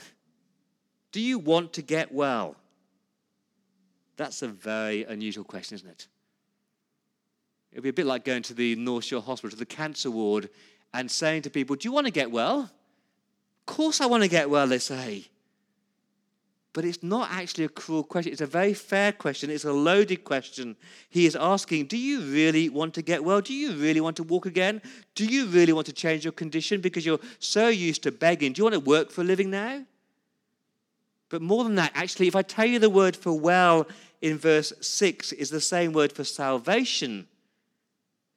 Do 1.13 1.21
you 1.21 1.39
want 1.39 1.75
to 1.75 1.83
get 1.83 2.11
well? 2.11 2.57
That's 4.17 4.41
a 4.41 4.49
very 4.49 5.05
unusual 5.05 5.45
question, 5.45 5.75
isn't 5.75 5.91
it? 5.91 6.09
It 7.73 7.77
would 7.77 7.83
be 7.83 7.91
a 7.91 7.93
bit 7.93 8.07
like 8.07 8.25
going 8.25 8.43
to 8.45 8.55
the 8.55 8.75
North 8.75 9.05
Shore 9.05 9.21
Hospital, 9.21 9.51
to 9.51 9.57
the 9.57 9.67
cancer 9.67 10.11
ward, 10.11 10.49
and 10.95 11.11
saying 11.11 11.43
to 11.43 11.51
people, 11.51 11.77
Do 11.77 11.87
you 11.87 11.93
want 11.93 12.07
to 12.07 12.11
get 12.11 12.31
well? 12.31 12.61
Of 12.61 13.67
course, 13.67 14.01
I 14.01 14.07
want 14.07 14.23
to 14.23 14.31
get 14.31 14.49
well, 14.49 14.67
they 14.67 14.79
say. 14.79 15.27
But 16.75 16.87
it's 16.87 17.03
not 17.03 17.31
actually 17.31 17.65
a 17.65 17.69
cruel 17.69 18.03
question. 18.03 18.33
It's 18.33 18.41
a 18.41 18.47
very 18.47 18.73
fair 18.73 19.13
question. 19.13 19.51
It's 19.51 19.67
a 19.67 19.73
loaded 19.73 20.25
question. 20.25 20.77
He 21.11 21.27
is 21.27 21.37
asking, 21.37 21.87
Do 21.87 21.99
you 21.99 22.21
really 22.21 22.71
want 22.71 22.95
to 22.95 23.03
get 23.03 23.23
well? 23.23 23.43
Do 23.43 23.53
you 23.53 23.73
really 23.73 24.01
want 24.01 24.17
to 24.17 24.23
walk 24.23 24.47
again? 24.47 24.81
Do 25.15 25.27
you 25.27 25.47
really 25.47 25.75
want 25.75 25.87
to 25.89 25.93
change 25.93 26.25
your 26.25 26.33
condition 26.33 26.81
because 26.81 27.05
you're 27.05 27.21
so 27.39 27.69
used 27.69 28.03
to 28.05 28.13
begging? 28.13 28.53
Do 28.53 28.61
you 28.61 28.65
want 28.65 28.75
to 28.75 28.81
work 28.81 29.11
for 29.11 29.21
a 29.21 29.25
living 29.25 29.51
now? 29.51 29.85
But 31.29 31.43
more 31.43 31.65
than 31.65 31.75
that, 31.75 31.93
actually, 31.95 32.29
if 32.29 32.37
I 32.37 32.43
tell 32.43 32.67
you 32.67 32.79
the 32.79 32.91
word 32.91 33.17
for 33.17 33.39
well 33.39 33.87
in 34.23 34.39
verse 34.39 34.73
6 34.81 35.33
is 35.33 35.51
the 35.51 35.61
same 35.61 35.93
word 35.93 36.13
for 36.13 36.25
salvation, 36.25 37.27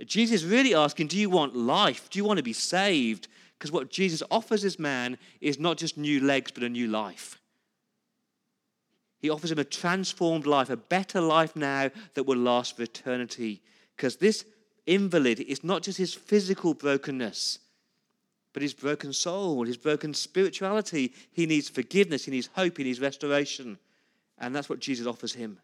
Jesus 0.06 0.44
is 0.44 0.46
really 0.46 0.76
asking, 0.76 1.08
Do 1.08 1.18
you 1.18 1.30
want 1.30 1.56
life? 1.56 2.10
Do 2.10 2.20
you 2.20 2.26
want 2.26 2.38
to 2.38 2.44
be 2.44 2.54
saved? 2.54 3.30
Because 3.58 3.72
what 3.72 3.90
Jesus 3.90 4.22
offers 4.30 4.62
this 4.62 4.78
man 4.78 5.18
is 5.40 5.58
not 5.58 5.78
just 5.78 5.98
new 5.98 6.20
legs, 6.20 6.52
but 6.52 6.64
a 6.64 6.70
new 6.70 6.88
life. 6.90 7.40
He 9.26 9.32
offers 9.32 9.52
him 9.52 9.58
a 9.58 9.64
transformed 9.64 10.46
life, 10.46 10.70
a 10.70 10.78
better 10.78 11.20
life 11.20 11.56
now 11.56 11.90
that 12.14 12.26
will 12.26 12.38
last 12.38 12.76
for 12.76 12.84
eternity. 12.84 13.60
Because 13.96 14.18
this 14.18 14.46
invalid 14.86 15.40
is 15.40 15.64
not 15.64 15.82
just 15.82 15.98
his 15.98 16.14
physical 16.14 16.76
brokenness, 16.76 17.58
but 18.54 18.62
his 18.62 18.76
broken 18.76 19.12
soul, 19.14 19.66
his 19.66 19.78
broken 19.78 20.14
spirituality. 20.14 21.12
He 21.32 21.48
needs 21.48 21.70
forgiveness, 21.70 22.26
he 22.26 22.30
needs 22.30 22.52
hope, 22.54 22.78
he 22.78 22.84
needs 22.84 23.02
restoration. 23.02 23.80
And 24.38 24.56
that's 24.56 24.70
what 24.70 24.80
Jesus 24.80 25.08
offers 25.08 25.34
him. 25.34 25.58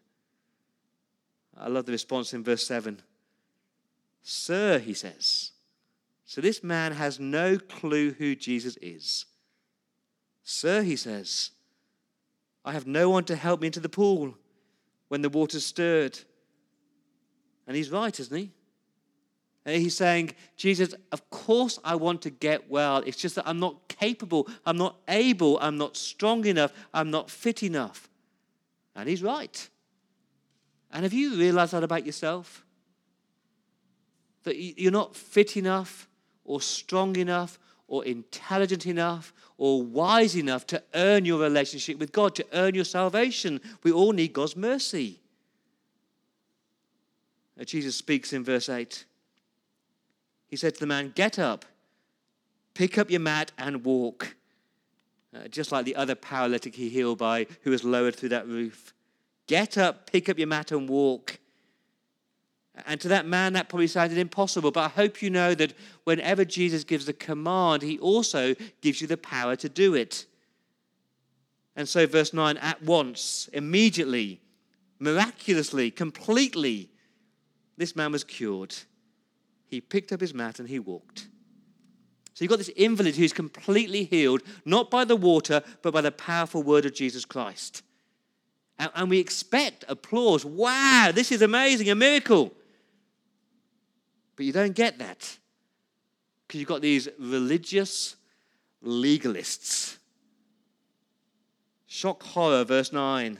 I 1.56 1.68
love 1.68 1.86
the 1.86 1.92
response 1.92 2.34
in 2.34 2.42
verse 2.42 2.66
7. 2.66 3.00
Sir, 4.24 4.80
he 4.80 4.92
says. 4.92 5.52
So 6.24 6.40
this 6.40 6.64
man 6.64 6.94
has 6.94 7.20
no 7.20 7.58
clue 7.58 8.10
who 8.10 8.34
Jesus 8.34 8.76
is. 8.82 9.24
Sir, 10.42 10.82
he 10.82 10.96
says, 10.96 11.52
I 12.64 12.72
have 12.72 12.86
no 12.86 13.10
one 13.10 13.24
to 13.24 13.36
help 13.36 13.60
me 13.60 13.66
into 13.66 13.80
the 13.80 13.88
pool 13.88 14.36
when 15.08 15.22
the 15.22 15.28
water's 15.28 15.66
stirred. 15.66 16.18
And 17.66 17.76
he's 17.76 17.90
right, 17.90 18.18
isn't 18.18 18.36
he? 18.36 18.50
And 19.64 19.80
he's 19.80 19.96
saying, 19.96 20.32
Jesus, 20.56 20.94
of 21.12 21.28
course 21.30 21.78
I 21.84 21.94
want 21.94 22.22
to 22.22 22.30
get 22.30 22.68
well. 22.68 22.98
It's 22.98 23.16
just 23.16 23.36
that 23.36 23.46
I'm 23.46 23.60
not 23.60 23.88
capable, 23.88 24.48
I'm 24.66 24.76
not 24.76 24.96
able, 25.06 25.58
I'm 25.60 25.78
not 25.78 25.96
strong 25.96 26.44
enough, 26.46 26.72
I'm 26.92 27.10
not 27.10 27.30
fit 27.30 27.62
enough. 27.62 28.08
And 28.96 29.08
he's 29.08 29.22
right. 29.22 29.68
And 30.90 31.04
have 31.04 31.12
you 31.12 31.36
realized 31.36 31.72
that 31.72 31.84
about 31.84 32.04
yourself? 32.04 32.64
that 34.44 34.56
you're 34.56 34.92
not 34.92 35.14
fit 35.16 35.56
enough 35.56 36.08
or 36.44 36.60
strong 36.60 37.16
enough 37.16 37.58
or 37.92 38.02
intelligent 38.06 38.86
enough 38.86 39.34
or 39.58 39.82
wise 39.82 40.34
enough 40.34 40.66
to 40.66 40.82
earn 40.94 41.26
your 41.26 41.38
relationship 41.38 41.98
with 41.98 42.10
God, 42.10 42.34
to 42.34 42.46
earn 42.54 42.74
your 42.74 42.86
salvation. 42.86 43.60
We 43.82 43.92
all 43.92 44.12
need 44.12 44.32
God's 44.32 44.56
mercy. 44.56 45.20
Now, 47.54 47.64
Jesus 47.64 47.94
speaks 47.94 48.32
in 48.32 48.44
verse 48.44 48.70
8. 48.70 49.04
He 50.48 50.56
said 50.56 50.72
to 50.72 50.80
the 50.80 50.86
man, 50.86 51.12
Get 51.14 51.38
up, 51.38 51.66
pick 52.72 52.96
up 52.96 53.10
your 53.10 53.20
mat, 53.20 53.52
and 53.58 53.84
walk. 53.84 54.36
Uh, 55.36 55.48
just 55.48 55.70
like 55.70 55.84
the 55.84 55.96
other 55.96 56.14
paralytic 56.14 56.74
he 56.74 56.88
healed 56.88 57.18
by 57.18 57.46
who 57.60 57.72
was 57.72 57.84
lowered 57.84 58.16
through 58.16 58.30
that 58.30 58.48
roof. 58.48 58.94
Get 59.46 59.76
up, 59.76 60.10
pick 60.10 60.30
up 60.30 60.38
your 60.38 60.48
mat, 60.48 60.72
and 60.72 60.88
walk. 60.88 61.38
And 62.86 63.00
to 63.02 63.08
that 63.08 63.26
man, 63.26 63.52
that 63.52 63.68
probably 63.68 63.86
sounded 63.86 64.18
impossible. 64.18 64.70
But 64.70 64.84
I 64.84 64.88
hope 64.88 65.20
you 65.20 65.28
know 65.30 65.54
that 65.54 65.74
whenever 66.04 66.44
Jesus 66.44 66.84
gives 66.84 67.06
a 67.08 67.12
command, 67.12 67.82
he 67.82 67.98
also 67.98 68.54
gives 68.80 69.00
you 69.00 69.06
the 69.06 69.18
power 69.18 69.56
to 69.56 69.68
do 69.68 69.94
it. 69.94 70.24
And 71.76 71.88
so, 71.88 72.06
verse 72.06 72.32
9, 72.32 72.56
at 72.58 72.82
once, 72.82 73.48
immediately, 73.52 74.40
miraculously, 74.98 75.90
completely, 75.90 76.90
this 77.76 77.94
man 77.94 78.12
was 78.12 78.24
cured. 78.24 78.74
He 79.66 79.80
picked 79.80 80.12
up 80.12 80.20
his 80.20 80.34
mat 80.34 80.58
and 80.58 80.68
he 80.68 80.78
walked. 80.78 81.28
So 82.34 82.44
you've 82.44 82.50
got 82.50 82.58
this 82.58 82.70
invalid 82.70 83.16
who's 83.16 83.32
completely 83.32 84.04
healed, 84.04 84.42
not 84.64 84.90
by 84.90 85.04
the 85.04 85.16
water, 85.16 85.62
but 85.82 85.92
by 85.92 86.00
the 86.00 86.12
powerful 86.12 86.62
word 86.62 86.86
of 86.86 86.94
Jesus 86.94 87.24
Christ. 87.24 87.82
And 88.78 89.10
we 89.10 89.18
expect 89.18 89.84
applause. 89.88 90.44
Wow, 90.44 91.10
this 91.14 91.30
is 91.30 91.42
amazing, 91.42 91.90
a 91.90 91.94
miracle. 91.94 92.52
But 94.36 94.46
you 94.46 94.52
don't 94.52 94.74
get 94.74 94.98
that 94.98 95.38
because 96.46 96.60
you've 96.60 96.68
got 96.68 96.82
these 96.82 97.08
religious 97.18 98.16
legalists. 98.84 99.96
Shock 101.86 102.22
horror, 102.22 102.64
verse 102.64 102.92
9. 102.92 103.38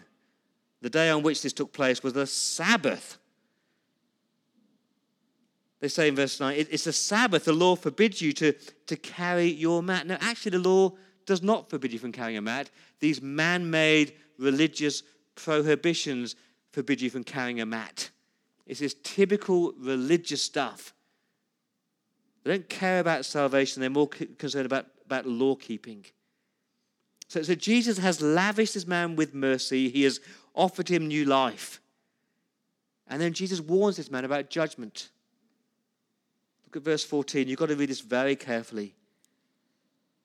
The 0.83 0.91
day 0.91 1.11
on 1.11 1.23
which 1.23 1.43
this 1.43 1.53
took 1.53 1.73
place 1.73 2.03
was 2.03 2.13
the 2.13 2.27
Sabbath. 2.27 3.19
They 5.81 5.89
say 5.89 6.07
in 6.09 6.15
verse 6.15 6.39
9, 6.39 6.55
it's 6.71 6.85
the 6.85 6.93
Sabbath. 6.93 7.45
The 7.45 7.53
law 7.53 7.75
forbids 7.75 8.23
you 8.23 8.33
to, 8.35 8.53
to 8.87 8.97
carry 8.97 9.47
your 9.47 9.83
mat. 9.83 10.07
No, 10.07 10.17
actually, 10.21 10.53
the 10.53 10.69
law 10.69 10.93
does 11.27 11.43
not 11.43 11.69
forbid 11.69 11.93
you 11.93 11.99
from 11.99 12.13
carrying 12.13 12.39
a 12.39 12.41
mat. 12.43 12.71
These 13.01 13.21
man 13.21 13.69
made 13.69 14.15
religious 14.39 15.03
prohibitions 15.35 16.37
forbid 16.71 17.01
you 17.01 17.11
from 17.11 17.25
carrying 17.25 17.61
a 17.61 17.67
mat. 17.67 18.12
It's 18.67 18.81
this 18.81 18.95
typical 19.03 19.73
religious 19.79 20.43
stuff. 20.43 20.95
They 22.45 22.53
don't 22.53 22.69
care 22.69 23.01
about 23.01 23.25
salvation, 23.25 23.81
they're 23.81 23.91
more 23.91 24.09
concerned 24.09 24.67
about, 24.67 24.87
about 25.07 25.27
law 25.27 25.55
keeping. 25.55 26.05
So, 27.29 27.43
so 27.43 27.55
Jesus 27.55 27.99
has 27.99 28.21
lavished 28.21 28.75
this 28.75 28.87
man 28.87 29.17
with 29.17 29.35
mercy, 29.35 29.89
he 29.89 30.03
has 30.03 30.21
offered 30.55 30.89
him 30.89 31.07
new 31.07 31.25
life. 31.25 31.81
And 33.09 33.21
then 33.21 33.33
Jesus 33.33 33.61
warns 33.61 33.97
this 33.97 34.11
man 34.11 34.25
about 34.25 34.51
judgment. 34.51 35.11
Look 36.65 36.77
at 36.77 36.83
verse 36.83 37.05
14. 37.05 37.49
You've 37.49 37.59
got 37.59 37.69
to 37.69 37.77
read 37.77 37.91
this 37.91 38.01
very 38.01 38.37
carefully. 38.37 38.95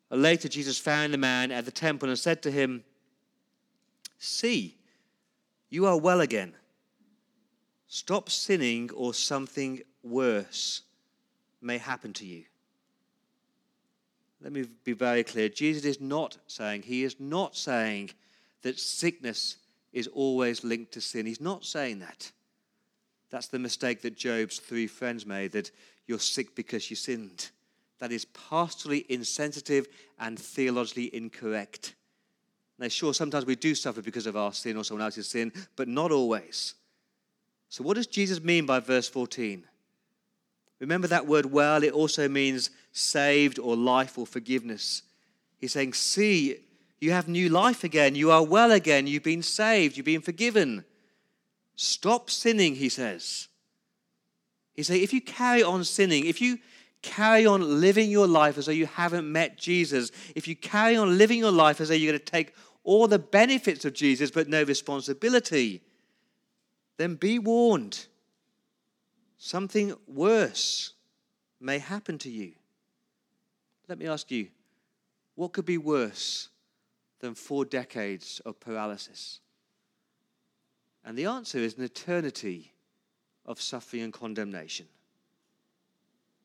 Later, 0.09 0.47
Jesus 0.47 0.77
found 0.77 1.13
the 1.13 1.17
man 1.17 1.51
at 1.51 1.65
the 1.65 1.71
temple 1.71 2.07
and 2.07 2.17
said 2.17 2.41
to 2.43 2.51
him, 2.51 2.83
See, 4.19 4.77
you 5.69 5.85
are 5.85 5.97
well 5.97 6.21
again. 6.21 6.55
Stop 7.87 8.29
sinning, 8.29 8.89
or 8.93 9.13
something 9.13 9.81
worse 10.03 10.81
may 11.61 11.77
happen 11.77 12.13
to 12.13 12.25
you. 12.25 12.43
Let 14.41 14.51
me 14.51 14.65
be 14.83 14.93
very 14.93 15.23
clear. 15.23 15.49
Jesus 15.49 15.85
is 15.85 16.01
not 16.01 16.37
saying, 16.47 16.83
he 16.83 17.03
is 17.03 17.19
not 17.19 17.55
saying 17.55 18.11
that 18.61 18.79
sickness 18.79 19.57
is 19.93 20.07
always 20.07 20.63
linked 20.63 20.91
to 20.93 21.01
sin. 21.01 21.25
He's 21.25 21.41
not 21.41 21.65
saying 21.65 21.99
that. 21.99 22.31
That's 23.29 23.47
the 23.47 23.59
mistake 23.59 24.01
that 24.03 24.15
Job's 24.15 24.59
three 24.59 24.87
friends 24.87 25.25
made 25.25 25.53
that 25.53 25.71
you're 26.05 26.19
sick 26.19 26.55
because 26.55 26.89
you 26.89 26.95
sinned. 26.95 27.49
that 27.99 28.11
is 28.11 28.25
pastorally 28.25 29.05
insensitive 29.07 29.87
and 30.19 30.37
theologically 30.37 31.13
incorrect. 31.15 31.95
Now, 32.79 32.87
sure, 32.89 33.13
sometimes 33.13 33.45
we 33.45 33.55
do 33.55 33.73
suffer 33.73 34.01
because 34.01 34.27
of 34.27 34.37
our 34.37 34.53
sin 34.53 34.77
or 34.77 34.83
someone 34.83 35.05
else's 35.05 35.27
sin, 35.27 35.51
but 35.75 35.87
not 35.87 36.11
always. 36.11 36.75
So, 37.69 37.83
what 37.83 37.95
does 37.95 38.07
Jesus 38.07 38.41
mean 38.41 38.65
by 38.65 38.79
verse 38.79 39.07
14? 39.09 39.63
Remember 40.79 41.07
that 41.07 41.25
word 41.25 41.47
well, 41.47 41.83
it 41.83 41.93
also 41.93 42.29
means 42.29 42.69
saved 42.91 43.59
or 43.59 43.75
life 43.75 44.17
or 44.17 44.27
forgiveness. 44.27 45.01
He's 45.57 45.73
saying, 45.73 45.93
See, 45.93 46.57
you 46.99 47.11
have 47.11 47.27
new 47.27 47.49
life 47.49 47.83
again. 47.83 48.15
You 48.15 48.31
are 48.31 48.43
well 48.43 48.71
again. 48.71 49.07
You've 49.07 49.23
been 49.23 49.43
saved. 49.43 49.97
You've 49.97 50.05
been 50.05 50.21
forgiven. 50.21 50.85
Stop 51.75 52.29
sinning, 52.29 52.75
he 52.75 52.89
says. 52.89 53.47
He 54.73 54.83
says, 54.83 54.97
if 54.97 55.13
you 55.13 55.21
carry 55.21 55.63
on 55.63 55.83
sinning, 55.83 56.25
if 56.25 56.41
you 56.41 56.59
carry 57.01 57.45
on 57.45 57.81
living 57.81 58.09
your 58.09 58.27
life 58.27 58.57
as 58.57 58.65
though 58.65 58.71
you 58.71 58.87
haven't 58.87 59.31
met 59.31 59.57
Jesus, 59.57 60.11
if 60.35 60.47
you 60.47 60.55
carry 60.55 60.95
on 60.95 61.17
living 61.17 61.39
your 61.39 61.51
life 61.51 61.79
as 61.79 61.89
though 61.89 61.95
you're 61.95 62.11
going 62.11 62.19
to 62.19 62.31
take 62.31 62.53
all 62.83 63.07
the 63.07 63.19
benefits 63.19 63.85
of 63.85 63.93
Jesus 63.93 64.31
but 64.31 64.47
no 64.47 64.63
responsibility, 64.63 65.81
then 66.97 67.15
be 67.15 67.39
warned. 67.39 68.05
Something 69.37 69.93
worse 70.07 70.93
may 71.59 71.79
happen 71.79 72.17
to 72.19 72.29
you. 72.29 72.53
Let 73.87 73.99
me 73.99 74.07
ask 74.07 74.29
you, 74.31 74.47
what 75.35 75.53
could 75.53 75.65
be 75.65 75.77
worse 75.77 76.49
than 77.19 77.35
four 77.35 77.63
decades 77.63 78.41
of 78.45 78.59
paralysis? 78.59 79.39
And 81.05 81.17
the 81.17 81.25
answer 81.25 81.59
is 81.59 81.77
an 81.77 81.83
eternity 81.83 82.73
of 83.45 83.61
suffering 83.61 84.03
and 84.03 84.11
condemnation. 84.11 84.87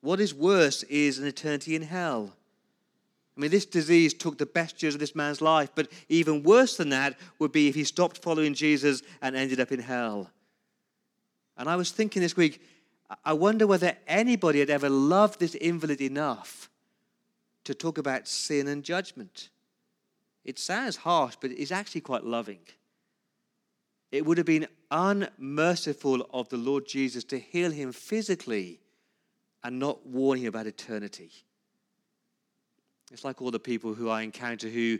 What 0.02 0.20
is 0.20 0.34
worse 0.34 0.82
is 0.84 1.18
an 1.18 1.26
eternity 1.26 1.74
in 1.74 1.82
hell. 1.82 2.32
I 3.36 3.40
mean, 3.40 3.50
this 3.50 3.64
disease 3.64 4.12
took 4.12 4.36
the 4.36 4.46
best 4.46 4.82
years 4.82 4.94
of 4.94 5.00
this 5.00 5.14
man's 5.14 5.40
life, 5.40 5.70
but 5.74 5.88
even 6.08 6.42
worse 6.42 6.76
than 6.76 6.90
that 6.90 7.18
would 7.38 7.50
be 7.50 7.68
if 7.68 7.74
he 7.74 7.84
stopped 7.84 8.22
following 8.22 8.52
Jesus 8.52 9.02
and 9.22 9.34
ended 9.34 9.58
up 9.58 9.72
in 9.72 9.80
hell. 9.80 10.30
And 11.56 11.68
I 11.68 11.76
was 11.76 11.90
thinking 11.90 12.22
this 12.22 12.36
week, 12.36 12.62
I 13.24 13.32
wonder 13.32 13.66
whether 13.66 13.96
anybody 14.06 14.60
had 14.60 14.70
ever 14.70 14.88
loved 14.88 15.38
this 15.38 15.54
invalid 15.54 16.00
enough 16.00 16.70
to 17.64 17.74
talk 17.74 17.98
about 17.98 18.26
sin 18.26 18.68
and 18.68 18.82
judgment. 18.82 19.50
It 20.44 20.58
sounds 20.58 20.96
harsh, 20.96 21.36
but 21.40 21.52
it's 21.52 21.70
actually 21.70 22.00
quite 22.00 22.24
loving. 22.24 22.60
It 24.10 24.26
would 24.26 24.38
have 24.38 24.46
been 24.46 24.66
unmerciful 24.90 26.26
of 26.32 26.48
the 26.48 26.56
Lord 26.56 26.86
Jesus 26.86 27.24
to 27.24 27.38
heal 27.38 27.70
him 27.70 27.92
physically 27.92 28.80
and 29.62 29.78
not 29.78 30.04
warn 30.06 30.38
him 30.38 30.48
about 30.48 30.66
eternity. 30.66 31.30
It's 33.12 33.24
like 33.24 33.40
all 33.40 33.50
the 33.50 33.60
people 33.60 33.94
who 33.94 34.08
I 34.08 34.22
encounter 34.22 34.68
who 34.68 34.98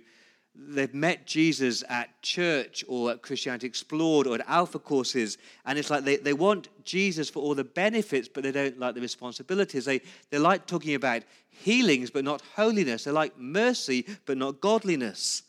they've 0.54 0.92
met 0.92 1.26
Jesus 1.26 1.82
at 1.88 2.20
church 2.22 2.84
or 2.88 3.10
at 3.10 3.22
Christianity 3.22 3.66
Explored 3.66 4.26
or 4.26 4.34
at 4.34 4.48
Alpha 4.48 4.78
courses, 4.78 5.38
and 5.64 5.78
it's 5.78 5.90
like 5.90 6.04
they, 6.04 6.16
they 6.16 6.32
want 6.32 6.68
Jesus 6.84 7.30
for 7.30 7.42
all 7.42 7.54
the 7.54 7.64
benefits, 7.64 8.28
but 8.28 8.42
they 8.42 8.52
don't 8.52 8.78
like 8.78 8.94
the 8.94 9.00
responsibilities. 9.00 9.84
They, 9.84 10.00
they 10.30 10.38
like 10.38 10.66
talking 10.66 10.94
about 10.94 11.22
healings, 11.48 12.10
but 12.10 12.24
not 12.24 12.42
holiness. 12.54 13.04
They 13.04 13.10
like 13.10 13.38
mercy, 13.38 14.06
but 14.26 14.36
not 14.36 14.60
godliness. 14.60 15.42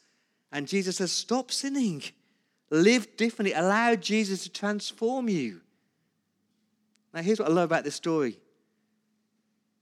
And 0.51 0.67
Jesus 0.67 0.97
says, 0.97 1.11
Stop 1.11 1.51
sinning. 1.51 2.03
Live 2.69 3.17
differently. 3.17 3.53
Allow 3.53 3.95
Jesus 3.95 4.43
to 4.43 4.49
transform 4.49 5.29
you. 5.29 5.61
Now, 7.13 7.21
here's 7.21 7.39
what 7.39 7.49
I 7.49 7.51
love 7.51 7.65
about 7.65 7.83
this 7.83 7.95
story. 7.95 8.39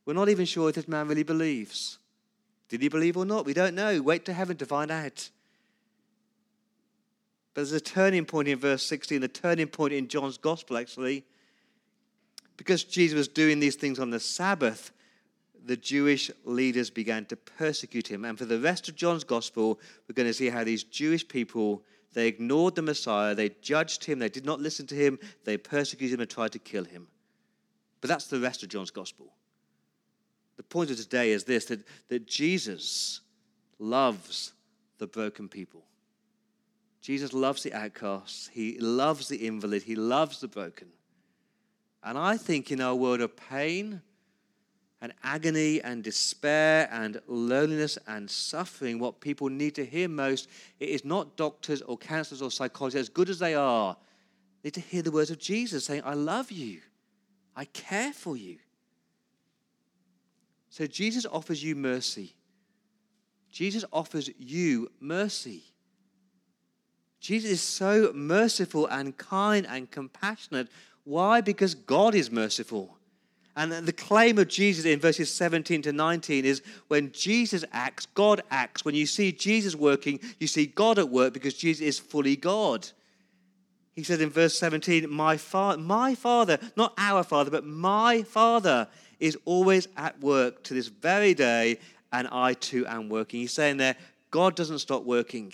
We're 0.05 0.13
not 0.13 0.29
even 0.29 0.45
sure 0.45 0.69
if 0.69 0.75
this 0.75 0.87
man 0.87 1.07
really 1.07 1.23
believes. 1.23 1.99
Did 2.71 2.81
he 2.81 2.87
believe 2.87 3.17
or 3.17 3.25
not? 3.25 3.45
We 3.45 3.53
don't 3.53 3.75
know. 3.75 4.01
Wait 4.01 4.23
to 4.23 4.33
heaven 4.33 4.55
to 4.55 4.65
find 4.65 4.89
out. 4.89 5.29
But 7.53 7.61
there's 7.67 7.73
a 7.73 7.81
turning 7.81 8.23
point 8.23 8.47
in 8.47 8.57
verse 8.57 8.81
16, 8.83 9.19
the 9.19 9.27
turning 9.27 9.67
point 9.67 9.91
in 9.91 10.07
John's 10.07 10.37
gospel, 10.37 10.77
actually. 10.77 11.25
Because 12.55 12.85
Jesus 12.85 13.17
was 13.17 13.27
doing 13.27 13.59
these 13.59 13.75
things 13.75 13.99
on 13.99 14.09
the 14.09 14.21
Sabbath, 14.21 14.93
the 15.65 15.75
Jewish 15.75 16.31
leaders 16.45 16.89
began 16.89 17.25
to 17.25 17.35
persecute 17.35 18.07
him. 18.09 18.23
And 18.23 18.37
for 18.37 18.45
the 18.45 18.57
rest 18.57 18.87
of 18.87 18.95
John's 18.95 19.25
gospel, 19.25 19.77
we're 20.07 20.13
going 20.13 20.29
to 20.29 20.33
see 20.33 20.47
how 20.47 20.63
these 20.63 20.85
Jewish 20.85 21.27
people 21.27 21.83
they 22.13 22.27
ignored 22.27 22.75
the 22.75 22.81
Messiah, 22.81 23.35
they 23.35 23.49
judged 23.61 24.05
him, 24.05 24.19
they 24.19 24.29
did 24.29 24.45
not 24.45 24.61
listen 24.61 24.87
to 24.87 24.95
him, 24.95 25.19
they 25.43 25.57
persecuted 25.57 26.13
him 26.13 26.21
and 26.21 26.29
tried 26.29 26.53
to 26.53 26.59
kill 26.59 26.85
him. 26.85 27.07
But 27.99 28.07
that's 28.09 28.27
the 28.27 28.39
rest 28.39 28.63
of 28.63 28.69
John's 28.69 28.91
gospel. 28.91 29.33
The 30.61 30.67
point 30.67 30.91
of 30.91 30.97
today 30.97 31.31
is 31.31 31.43
this 31.43 31.65
that, 31.65 31.79
that 32.09 32.27
Jesus 32.27 33.21
loves 33.79 34.53
the 34.99 35.07
broken 35.07 35.49
people. 35.49 35.81
Jesus 37.01 37.33
loves 37.33 37.63
the 37.63 37.73
outcasts, 37.73 38.47
he 38.53 38.77
loves 38.77 39.27
the 39.27 39.47
invalid, 39.47 39.81
he 39.81 39.95
loves 39.95 40.39
the 40.39 40.47
broken. 40.47 40.89
And 42.03 42.15
I 42.15 42.37
think 42.37 42.71
in 42.71 42.79
our 42.79 42.93
world 42.93 43.21
of 43.21 43.35
pain, 43.35 44.03
and 45.01 45.13
agony 45.23 45.81
and 45.81 46.03
despair 46.03 46.87
and 46.91 47.19
loneliness 47.25 47.97
and 48.05 48.29
suffering, 48.29 48.99
what 48.99 49.19
people 49.19 49.49
need 49.49 49.73
to 49.73 49.83
hear 49.83 50.07
most, 50.07 50.47
it 50.79 50.89
is 50.89 51.03
not 51.03 51.37
doctors 51.37 51.81
or 51.81 51.97
counselors 51.97 52.43
or 52.43 52.51
psychologists, 52.51 53.09
as 53.09 53.09
good 53.09 53.29
as 53.29 53.39
they 53.39 53.55
are, 53.55 53.97
they 54.61 54.67
need 54.67 54.75
to 54.75 54.79
hear 54.81 55.01
the 55.01 55.09
words 55.09 55.31
of 55.31 55.39
Jesus 55.39 55.85
saying, 55.85 56.03
I 56.05 56.13
love 56.13 56.51
you, 56.51 56.81
I 57.55 57.65
care 57.65 58.13
for 58.13 58.37
you. 58.37 58.57
So 60.71 60.87
Jesus 60.87 61.25
offers 61.25 61.61
you 61.61 61.75
mercy. 61.75 62.33
Jesus 63.51 63.83
offers 63.91 64.29
you 64.39 64.89
mercy. 65.01 65.63
Jesus 67.19 67.51
is 67.51 67.61
so 67.61 68.11
merciful 68.15 68.87
and 68.87 69.15
kind 69.17 69.67
and 69.69 69.91
compassionate. 69.91 70.69
Why? 71.03 71.41
Because 71.41 71.75
God 71.75 72.15
is 72.15 72.31
merciful. 72.31 72.97
And 73.57 73.73
the 73.73 73.91
claim 73.91 74.37
of 74.39 74.47
Jesus 74.47 74.85
in 74.85 75.01
verses 75.01 75.29
17 75.29 75.81
to 75.81 75.91
19 75.91 76.45
is 76.45 76.61
when 76.87 77.11
Jesus 77.11 77.65
acts, 77.73 78.05
God 78.05 78.41
acts. 78.49 78.85
When 78.85 78.95
you 78.95 79.05
see 79.05 79.33
Jesus 79.33 79.75
working, 79.75 80.21
you 80.39 80.47
see 80.47 80.67
God 80.67 80.97
at 80.97 81.09
work 81.09 81.33
because 81.33 81.53
Jesus 81.53 81.85
is 81.85 81.99
fully 81.99 82.37
God. 82.37 82.87
He 83.91 84.03
says 84.03 84.21
in 84.21 84.29
verse 84.29 84.57
17, 84.57 85.09
My, 85.09 85.35
fa- 85.35 85.77
my 85.77 86.15
Father, 86.15 86.59
not 86.77 86.93
our 86.97 87.23
Father, 87.23 87.51
but 87.51 87.65
my 87.65 88.23
Father 88.23 88.87
is 89.21 89.37
always 89.45 89.87
at 89.95 90.19
work 90.19 90.63
to 90.63 90.73
this 90.73 90.87
very 90.87 91.33
day, 91.33 91.79
and 92.11 92.27
I 92.31 92.53
too 92.53 92.85
am 92.87 93.07
working. 93.07 93.39
He's 93.39 93.53
saying 93.53 93.77
there, 93.77 93.95
God 94.31 94.55
doesn't 94.55 94.79
stop 94.79 95.03
working. 95.03 95.53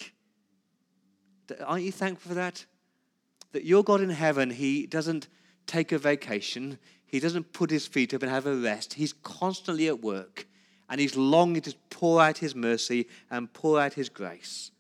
Aren't 1.64 1.84
you 1.84 1.92
thankful 1.92 2.30
for 2.30 2.36
that? 2.36 2.66
That 3.52 3.64
your 3.64 3.84
God 3.84 4.02
in 4.02 4.10
heaven, 4.10 4.50
He 4.50 4.88
doesn't 4.88 5.28
take 5.68 5.92
a 5.92 6.00
vacation. 6.00 6.80
He 7.06 7.20
doesn't 7.20 7.54
put 7.54 7.70
his 7.70 7.88
feet 7.88 8.14
up 8.14 8.22
and 8.24 8.32
have 8.32 8.46
a 8.46 8.56
rest. 8.56 8.96
He's 8.96 9.14
constantly 9.14 9.88
at 9.88 10.02
work 10.02 10.48
and 10.90 11.00
he's 11.00 11.16
longing 11.16 11.62
to 11.62 11.76
pour 11.90 12.22
out 12.22 12.38
his 12.38 12.56
mercy 12.56 13.08
and 13.30 13.52
pour 13.54 13.80
out 13.80 13.94
his 13.94 14.10
grace. 14.10 14.72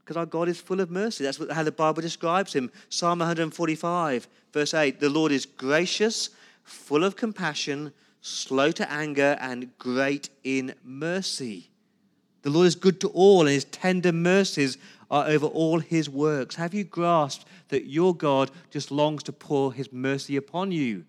Because 0.00 0.16
our 0.16 0.26
God 0.26 0.48
is 0.48 0.60
full 0.60 0.80
of 0.80 0.90
mercy. 0.90 1.24
That's 1.24 1.38
how 1.52 1.62
the 1.62 1.72
Bible 1.72 2.02
describes 2.02 2.52
him. 2.52 2.70
Psalm 2.88 3.20
145, 3.20 4.28
verse 4.52 4.74
8 4.74 5.00
The 5.00 5.08
Lord 5.08 5.32
is 5.32 5.46
gracious, 5.46 6.30
full 6.70 7.04
of 7.04 7.16
compassion, 7.16 7.92
slow 8.20 8.70
to 8.72 8.90
anger, 8.90 9.36
and 9.40 9.76
great 9.78 10.30
in 10.44 10.74
mercy. 10.84 11.70
The 12.42 12.50
Lord 12.50 12.66
is 12.66 12.74
good 12.74 13.00
to 13.00 13.08
all, 13.08 13.40
and 13.42 13.50
his 13.50 13.64
tender 13.64 14.12
mercies 14.12 14.78
are 15.10 15.26
over 15.26 15.46
all 15.46 15.80
his 15.80 16.08
works. 16.08 16.54
Have 16.54 16.72
you 16.72 16.84
grasped 16.84 17.46
that 17.68 17.86
your 17.86 18.14
God 18.14 18.50
just 18.70 18.90
longs 18.90 19.22
to 19.24 19.32
pour 19.32 19.72
his 19.72 19.92
mercy 19.92 20.36
upon 20.36 20.72
you? 20.72 21.04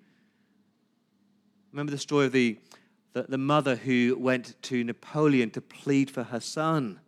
Remember 1.72 1.92
the 1.92 1.98
story 1.98 2.26
of 2.26 2.32
the, 2.32 2.58
the, 3.14 3.24
the 3.24 3.38
mother 3.38 3.76
who 3.76 4.18
went 4.20 4.62
to 4.64 4.84
Napoleon 4.84 5.52
to 5.52 5.62
plead 5.62 6.12
for 6.12 6.24
her 6.24 6.40
son. 6.40 7.00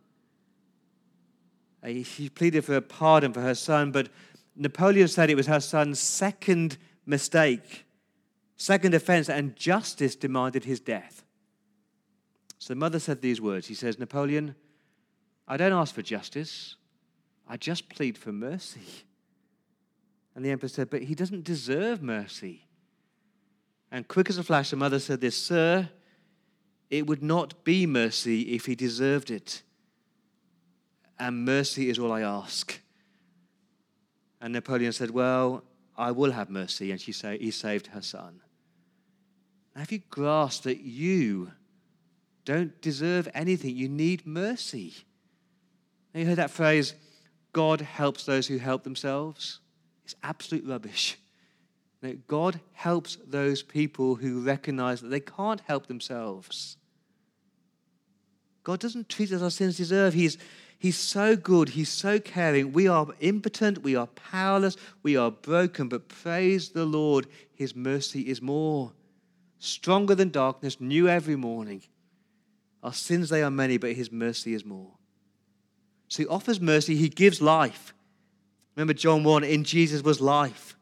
Uh, 1.82 2.02
she 2.02 2.30
pleaded 2.30 2.64
for 2.64 2.80
pardon 2.80 3.32
for 3.32 3.42
her 3.42 3.54
son, 3.54 3.92
but 3.92 4.08
Napoleon 4.56 5.08
said 5.08 5.28
it 5.28 5.34
was 5.34 5.48
her 5.48 5.60
son's 5.60 5.98
second 5.98 6.78
mistake, 7.04 7.84
second 8.56 8.94
offense, 8.94 9.28
and 9.28 9.56
justice 9.56 10.16
demanded 10.16 10.64
his 10.64 10.80
death. 10.80 11.24
So 12.58 12.72
the 12.72 12.80
mother 12.80 12.98
said 12.98 13.20
these 13.20 13.40
words. 13.40 13.66
He 13.66 13.74
says, 13.74 13.98
Napoleon, 13.98 14.54
I 15.46 15.56
don't 15.56 15.72
ask 15.72 15.94
for 15.94 16.02
justice. 16.02 16.76
I 17.46 17.56
just 17.56 17.88
plead 17.88 18.16
for 18.16 18.32
mercy. 18.32 19.04
And 20.34 20.44
the 20.44 20.50
emperor 20.50 20.68
said, 20.68 20.90
But 20.90 21.02
he 21.02 21.14
doesn't 21.14 21.44
deserve 21.44 22.02
mercy. 22.02 22.66
And 23.90 24.08
quick 24.08 24.30
as 24.30 24.38
a 24.38 24.42
flash, 24.42 24.70
the 24.70 24.76
mother 24.76 24.98
said 24.98 25.20
this 25.20 25.36
Sir, 25.36 25.90
it 26.90 27.06
would 27.06 27.22
not 27.22 27.64
be 27.64 27.86
mercy 27.86 28.54
if 28.54 28.66
he 28.66 28.74
deserved 28.74 29.30
it. 29.30 29.62
And 31.18 31.44
mercy 31.44 31.88
is 31.88 31.98
all 31.98 32.12
I 32.12 32.22
ask. 32.22 32.80
And 34.40 34.52
Napoleon 34.52 34.92
said, 34.92 35.10
Well, 35.10 35.64
I 35.96 36.10
will 36.10 36.32
have 36.32 36.50
mercy. 36.50 36.90
And 36.90 37.00
she 37.00 37.12
say, 37.12 37.38
he 37.38 37.50
saved 37.50 37.88
her 37.88 38.02
son. 38.02 38.40
Have 39.76 39.90
you 39.92 40.00
grasped 40.10 40.64
that 40.64 40.80
you 40.80 41.50
don't 42.44 42.80
deserve 42.80 43.28
anything? 43.34 43.76
You 43.76 43.88
need 43.88 44.26
mercy. 44.26 44.94
Have 46.12 46.22
you 46.22 46.28
heard 46.28 46.38
that 46.38 46.50
phrase, 46.50 46.94
God 47.52 47.80
helps 47.80 48.24
those 48.24 48.46
who 48.46 48.58
help 48.58 48.84
themselves? 48.84 49.60
It's 50.04 50.14
absolute 50.22 50.66
rubbish. 50.66 51.18
God 52.26 52.60
helps 52.72 53.16
those 53.26 53.62
people 53.62 54.16
who 54.16 54.42
recognize 54.42 55.00
that 55.00 55.08
they 55.08 55.20
can't 55.20 55.62
help 55.62 55.86
themselves. 55.86 56.76
God 58.62 58.78
doesn't 58.78 59.08
treat 59.08 59.30
us 59.30 59.36
as 59.36 59.42
our 59.42 59.50
sins 59.50 59.78
deserve. 59.78 60.12
He's, 60.12 60.36
he's 60.84 60.98
so 60.98 61.34
good. 61.34 61.70
He's 61.70 61.88
so 61.88 62.20
caring. 62.20 62.74
We 62.74 62.88
are 62.88 63.06
impotent. 63.20 63.82
We 63.82 63.96
are 63.96 64.06
powerless. 64.06 64.76
We 65.02 65.16
are 65.16 65.30
broken. 65.30 65.88
But 65.88 66.08
praise 66.08 66.68
the 66.68 66.84
Lord, 66.84 67.26
His 67.54 67.74
mercy 67.74 68.28
is 68.28 68.42
more. 68.42 68.92
Stronger 69.58 70.14
than 70.14 70.28
darkness, 70.28 70.78
new 70.82 71.08
every 71.08 71.36
morning. 71.36 71.84
Our 72.82 72.92
sins, 72.92 73.30
they 73.30 73.42
are 73.42 73.50
many, 73.50 73.78
but 73.78 73.94
His 73.94 74.12
mercy 74.12 74.52
is 74.52 74.66
more. 74.66 74.90
So 76.08 76.22
He 76.22 76.28
offers 76.28 76.60
mercy. 76.60 76.96
He 76.96 77.08
gives 77.08 77.40
life. 77.40 77.94
Remember 78.76 78.92
John 78.92 79.24
1 79.24 79.42
in 79.42 79.64
Jesus 79.64 80.02
was 80.02 80.20
life. 80.20 80.76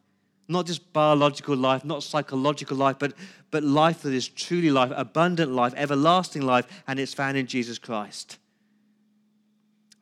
Not 0.48 0.66
just 0.66 0.92
biological 0.92 1.56
life, 1.56 1.84
not 1.84 2.02
psychological 2.02 2.76
life, 2.76 2.96
but, 2.98 3.12
but 3.52 3.62
life 3.62 4.02
that 4.02 4.12
is 4.12 4.26
truly 4.26 4.70
life, 4.70 4.90
abundant 4.96 5.52
life, 5.52 5.74
everlasting 5.76 6.42
life, 6.42 6.66
and 6.88 6.98
it's 6.98 7.14
found 7.14 7.36
in 7.36 7.46
Jesus 7.46 7.78
Christ. 7.78 8.38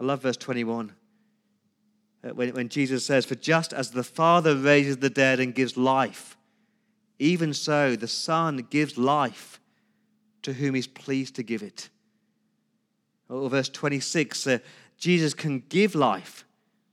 I 0.00 0.04
love 0.04 0.22
verse 0.22 0.36
21. 0.38 0.92
Uh, 2.22 2.28
when, 2.30 2.54
when 2.54 2.68
Jesus 2.68 3.04
says, 3.04 3.26
For 3.26 3.34
just 3.34 3.72
as 3.72 3.90
the 3.90 4.02
Father 4.02 4.56
raises 4.56 4.96
the 4.98 5.10
dead 5.10 5.40
and 5.40 5.54
gives 5.54 5.76
life, 5.76 6.36
even 7.18 7.52
so 7.52 7.96
the 7.96 8.08
Son 8.08 8.66
gives 8.70 8.96
life 8.96 9.60
to 10.42 10.54
whom 10.54 10.74
he's 10.74 10.86
pleased 10.86 11.36
to 11.36 11.42
give 11.42 11.62
it. 11.62 11.90
Or 13.28 13.50
verse 13.50 13.68
26, 13.68 14.46
uh, 14.46 14.58
Jesus 14.96 15.34
can 15.34 15.62
give 15.68 15.94
life 15.94 16.44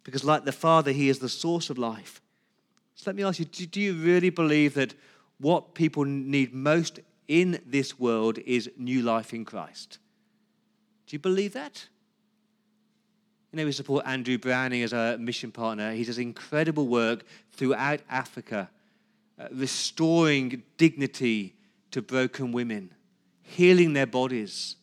because, 0.03 0.23
like 0.23 0.43
the 0.43 0.51
Father, 0.51 0.91
he 0.91 1.09
is 1.09 1.19
the 1.19 1.29
source 1.29 1.69
of 1.69 1.77
life. 1.77 2.21
So 2.95 3.09
let 3.09 3.15
me 3.15 3.23
ask 3.23 3.39
you 3.39 3.45
do, 3.45 3.65
do 3.65 3.81
you 3.81 3.93
really 3.93 4.29
believe 4.29 4.73
that 4.73 4.93
what 5.39 5.75
people 5.75 6.03
need 6.03 6.53
most 6.53 6.99
in 7.27 7.61
this 7.65 7.99
world 7.99 8.37
is 8.39 8.69
new 8.77 9.01
life 9.01 9.33
in 9.33 9.45
Christ? 9.45 9.99
Do 11.05 11.15
you 11.15 11.19
believe 11.19 11.53
that? 11.53 11.87
You 13.51 13.57
know, 13.57 13.65
we 13.65 13.71
support 13.71 14.05
Andrew 14.05 14.37
Browning 14.37 14.83
as 14.83 14.93
a 14.93 15.17
mission 15.17 15.51
partner. 15.51 15.93
He 15.93 16.03
does 16.03 16.17
incredible 16.17 16.87
work 16.87 17.23
throughout 17.53 18.01
Africa, 18.09 18.69
uh, 19.39 19.47
restoring 19.51 20.63
dignity 20.77 21.55
to 21.91 22.01
broken 22.01 22.51
women, 22.51 22.93
healing 23.41 23.93
their 23.93 24.05
bodies, 24.05 24.75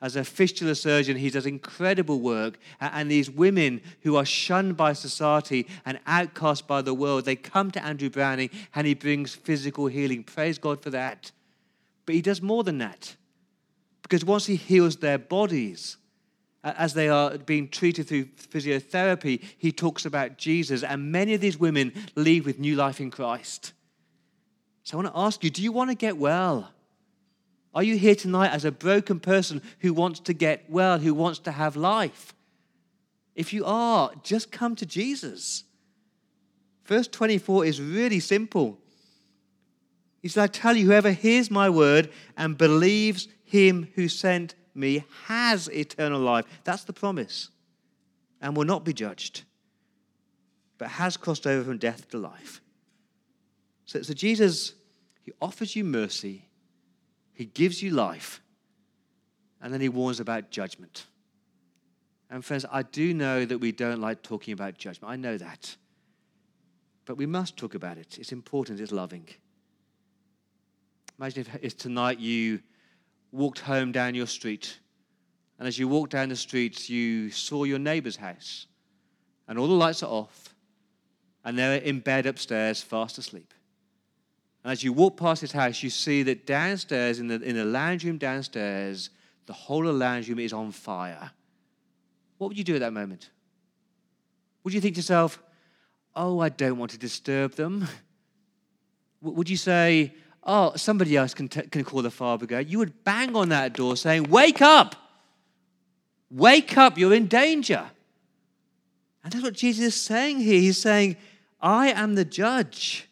as 0.00 0.14
a 0.14 0.22
fistula 0.22 0.76
surgeon, 0.76 1.16
he 1.16 1.30
does 1.30 1.44
incredible 1.44 2.20
work. 2.20 2.58
And 2.80 3.10
these 3.10 3.28
women 3.28 3.80
who 4.02 4.14
are 4.16 4.24
shunned 4.24 4.76
by 4.76 4.92
society 4.92 5.66
and 5.84 5.98
outcast 6.06 6.68
by 6.68 6.82
the 6.82 6.94
world, 6.94 7.24
they 7.24 7.34
come 7.34 7.72
to 7.72 7.84
Andrew 7.84 8.08
Browning 8.08 8.50
and 8.74 8.86
he 8.86 8.94
brings 8.94 9.34
physical 9.34 9.88
healing. 9.88 10.22
Praise 10.22 10.58
God 10.58 10.80
for 10.82 10.90
that. 10.90 11.32
But 12.06 12.14
he 12.14 12.22
does 12.22 12.40
more 12.40 12.62
than 12.62 12.78
that. 12.78 13.16
Because 14.02 14.24
once 14.24 14.46
he 14.46 14.54
heals 14.54 14.96
their 14.96 15.18
bodies, 15.18 15.96
as 16.64 16.94
they 16.94 17.08
are 17.08 17.38
being 17.38 17.68
treated 17.68 18.08
through 18.08 18.24
physiotherapy, 18.24 19.42
he 19.58 19.72
talks 19.72 20.04
about 20.04 20.38
Jesus. 20.38 20.82
And 20.82 21.12
many 21.12 21.34
of 21.34 21.40
these 21.40 21.58
women 21.58 21.92
leave 22.14 22.46
with 22.46 22.58
new 22.58 22.74
life 22.74 23.00
in 23.00 23.10
Christ. 23.10 23.72
So 24.82 24.98
I 24.98 25.02
want 25.02 25.14
to 25.14 25.20
ask 25.20 25.44
you 25.44 25.50
do 25.50 25.62
you 25.62 25.72
want 25.72 25.90
to 25.90 25.94
get 25.94 26.16
well? 26.16 26.70
Are 27.74 27.82
you 27.82 27.96
here 27.96 28.14
tonight 28.14 28.50
as 28.50 28.64
a 28.64 28.72
broken 28.72 29.20
person 29.20 29.62
who 29.80 29.92
wants 29.92 30.20
to 30.20 30.32
get 30.32 30.68
well, 30.68 30.98
who 30.98 31.14
wants 31.14 31.38
to 31.40 31.52
have 31.52 31.76
life? 31.76 32.34
If 33.34 33.52
you 33.52 33.64
are, 33.64 34.10
just 34.24 34.50
come 34.50 34.74
to 34.76 34.86
Jesus. 34.86 35.64
Verse 36.86 37.06
24 37.06 37.66
is 37.66 37.80
really 37.80 38.18
simple. 38.18 38.78
He 40.22 40.28
said, 40.28 40.42
I 40.42 40.46
tell 40.48 40.76
you, 40.76 40.86
whoever 40.86 41.12
hears 41.12 41.50
my 41.50 41.70
word 41.70 42.10
and 42.36 42.58
believes 42.58 43.28
him 43.44 43.88
who 43.94 44.08
sent 44.08 44.54
me 44.78 45.04
has 45.26 45.68
eternal 45.68 46.20
life. 46.20 46.46
That's 46.64 46.84
the 46.84 46.92
promise. 46.92 47.50
And 48.40 48.56
will 48.56 48.64
not 48.64 48.84
be 48.84 48.92
judged, 48.92 49.42
but 50.78 50.88
has 50.88 51.16
crossed 51.16 51.46
over 51.46 51.64
from 51.64 51.78
death 51.78 52.08
to 52.10 52.18
life. 52.18 52.60
So, 53.84 54.02
so 54.02 54.14
Jesus, 54.14 54.74
he 55.22 55.32
offers 55.40 55.74
you 55.74 55.82
mercy 55.84 56.48
he 57.38 57.44
gives 57.44 57.80
you 57.80 57.92
life, 57.92 58.42
and 59.62 59.72
then 59.72 59.80
he 59.80 59.88
warns 59.88 60.18
about 60.18 60.50
judgment. 60.50 61.06
And 62.28 62.44
friends, 62.44 62.66
I 62.68 62.82
do 62.82 63.14
know 63.14 63.44
that 63.44 63.58
we 63.58 63.70
don't 63.70 64.00
like 64.00 64.22
talking 64.22 64.52
about 64.52 64.76
judgment. 64.76 65.12
I 65.12 65.14
know 65.14 65.38
that. 65.38 65.76
But 67.04 67.16
we 67.16 67.26
must 67.26 67.56
talk 67.56 67.76
about 67.76 67.96
it. 67.96 68.18
It's 68.18 68.32
important, 68.32 68.80
it's 68.80 68.90
loving. 68.90 69.28
Imagine 71.16 71.42
if, 71.42 71.58
if 71.62 71.76
tonight 71.76 72.18
you 72.18 72.58
walked 73.32 73.60
home 73.60 73.92
down 73.92 74.14
your 74.14 74.26
street, 74.26 74.78
and 75.58 75.66
as 75.66 75.78
you 75.78 75.88
walked 75.88 76.12
down 76.12 76.28
the 76.28 76.36
street, 76.36 76.88
you 76.88 77.30
saw 77.30 77.64
your 77.64 77.78
neighbor's 77.78 78.16
house, 78.16 78.66
and 79.46 79.58
all 79.58 79.66
the 79.66 79.74
lights 79.74 80.02
are 80.02 80.10
off, 80.10 80.54
and 81.44 81.58
they're 81.58 81.78
in 81.78 82.00
bed 82.00 82.26
upstairs, 82.26 82.82
fast 82.82 83.18
asleep. 83.18 83.52
And 84.64 84.72
as 84.72 84.82
you 84.82 84.92
walk 84.92 85.16
past 85.16 85.40
his 85.40 85.52
house, 85.52 85.82
you 85.82 85.90
see 85.90 86.22
that 86.24 86.46
downstairs, 86.46 87.20
in 87.20 87.28
the, 87.28 87.40
in 87.40 87.56
the 87.56 87.64
lounge 87.64 88.04
room 88.04 88.18
downstairs, 88.18 89.10
the 89.46 89.52
whole 89.52 89.86
of 89.86 89.94
the 89.94 89.98
lounge 89.98 90.28
room 90.28 90.38
is 90.38 90.52
on 90.52 90.72
fire. 90.72 91.30
What 92.38 92.48
would 92.48 92.58
you 92.58 92.64
do 92.64 92.74
at 92.74 92.80
that 92.80 92.92
moment? 92.92 93.30
Would 94.62 94.74
you 94.74 94.80
think 94.80 94.94
to 94.94 94.98
yourself, 94.98 95.42
oh, 96.14 96.40
I 96.40 96.48
don't 96.50 96.78
want 96.78 96.90
to 96.90 96.98
disturb 96.98 97.54
them? 97.54 97.86
Would 99.22 99.48
you 99.48 99.56
say, 99.56 100.14
oh, 100.48 100.72
somebody 100.74 101.16
else 101.16 101.34
can, 101.34 101.46
t- 101.46 101.62
can 101.62 101.84
call 101.84 102.02
the 102.02 102.10
fire 102.10 102.38
brigade? 102.38 102.68
You 102.68 102.78
would 102.78 103.04
bang 103.04 103.36
on 103.36 103.50
that 103.50 103.74
door 103.74 103.96
saying, 103.96 104.24
wake 104.24 104.62
up! 104.62 104.96
Wake 106.30 106.76
up, 106.76 106.98
you're 106.98 107.14
in 107.14 107.26
danger. 107.26 107.90
And 109.22 109.32
that's 109.32 109.44
what 109.44 109.54
Jesus 109.54 109.84
is 109.84 109.94
saying 109.94 110.40
here. 110.40 110.60
He's 110.60 110.78
saying, 110.78 111.16
I 111.60 111.88
am 111.90 112.14
the 112.14 112.24
judge. 112.24 113.08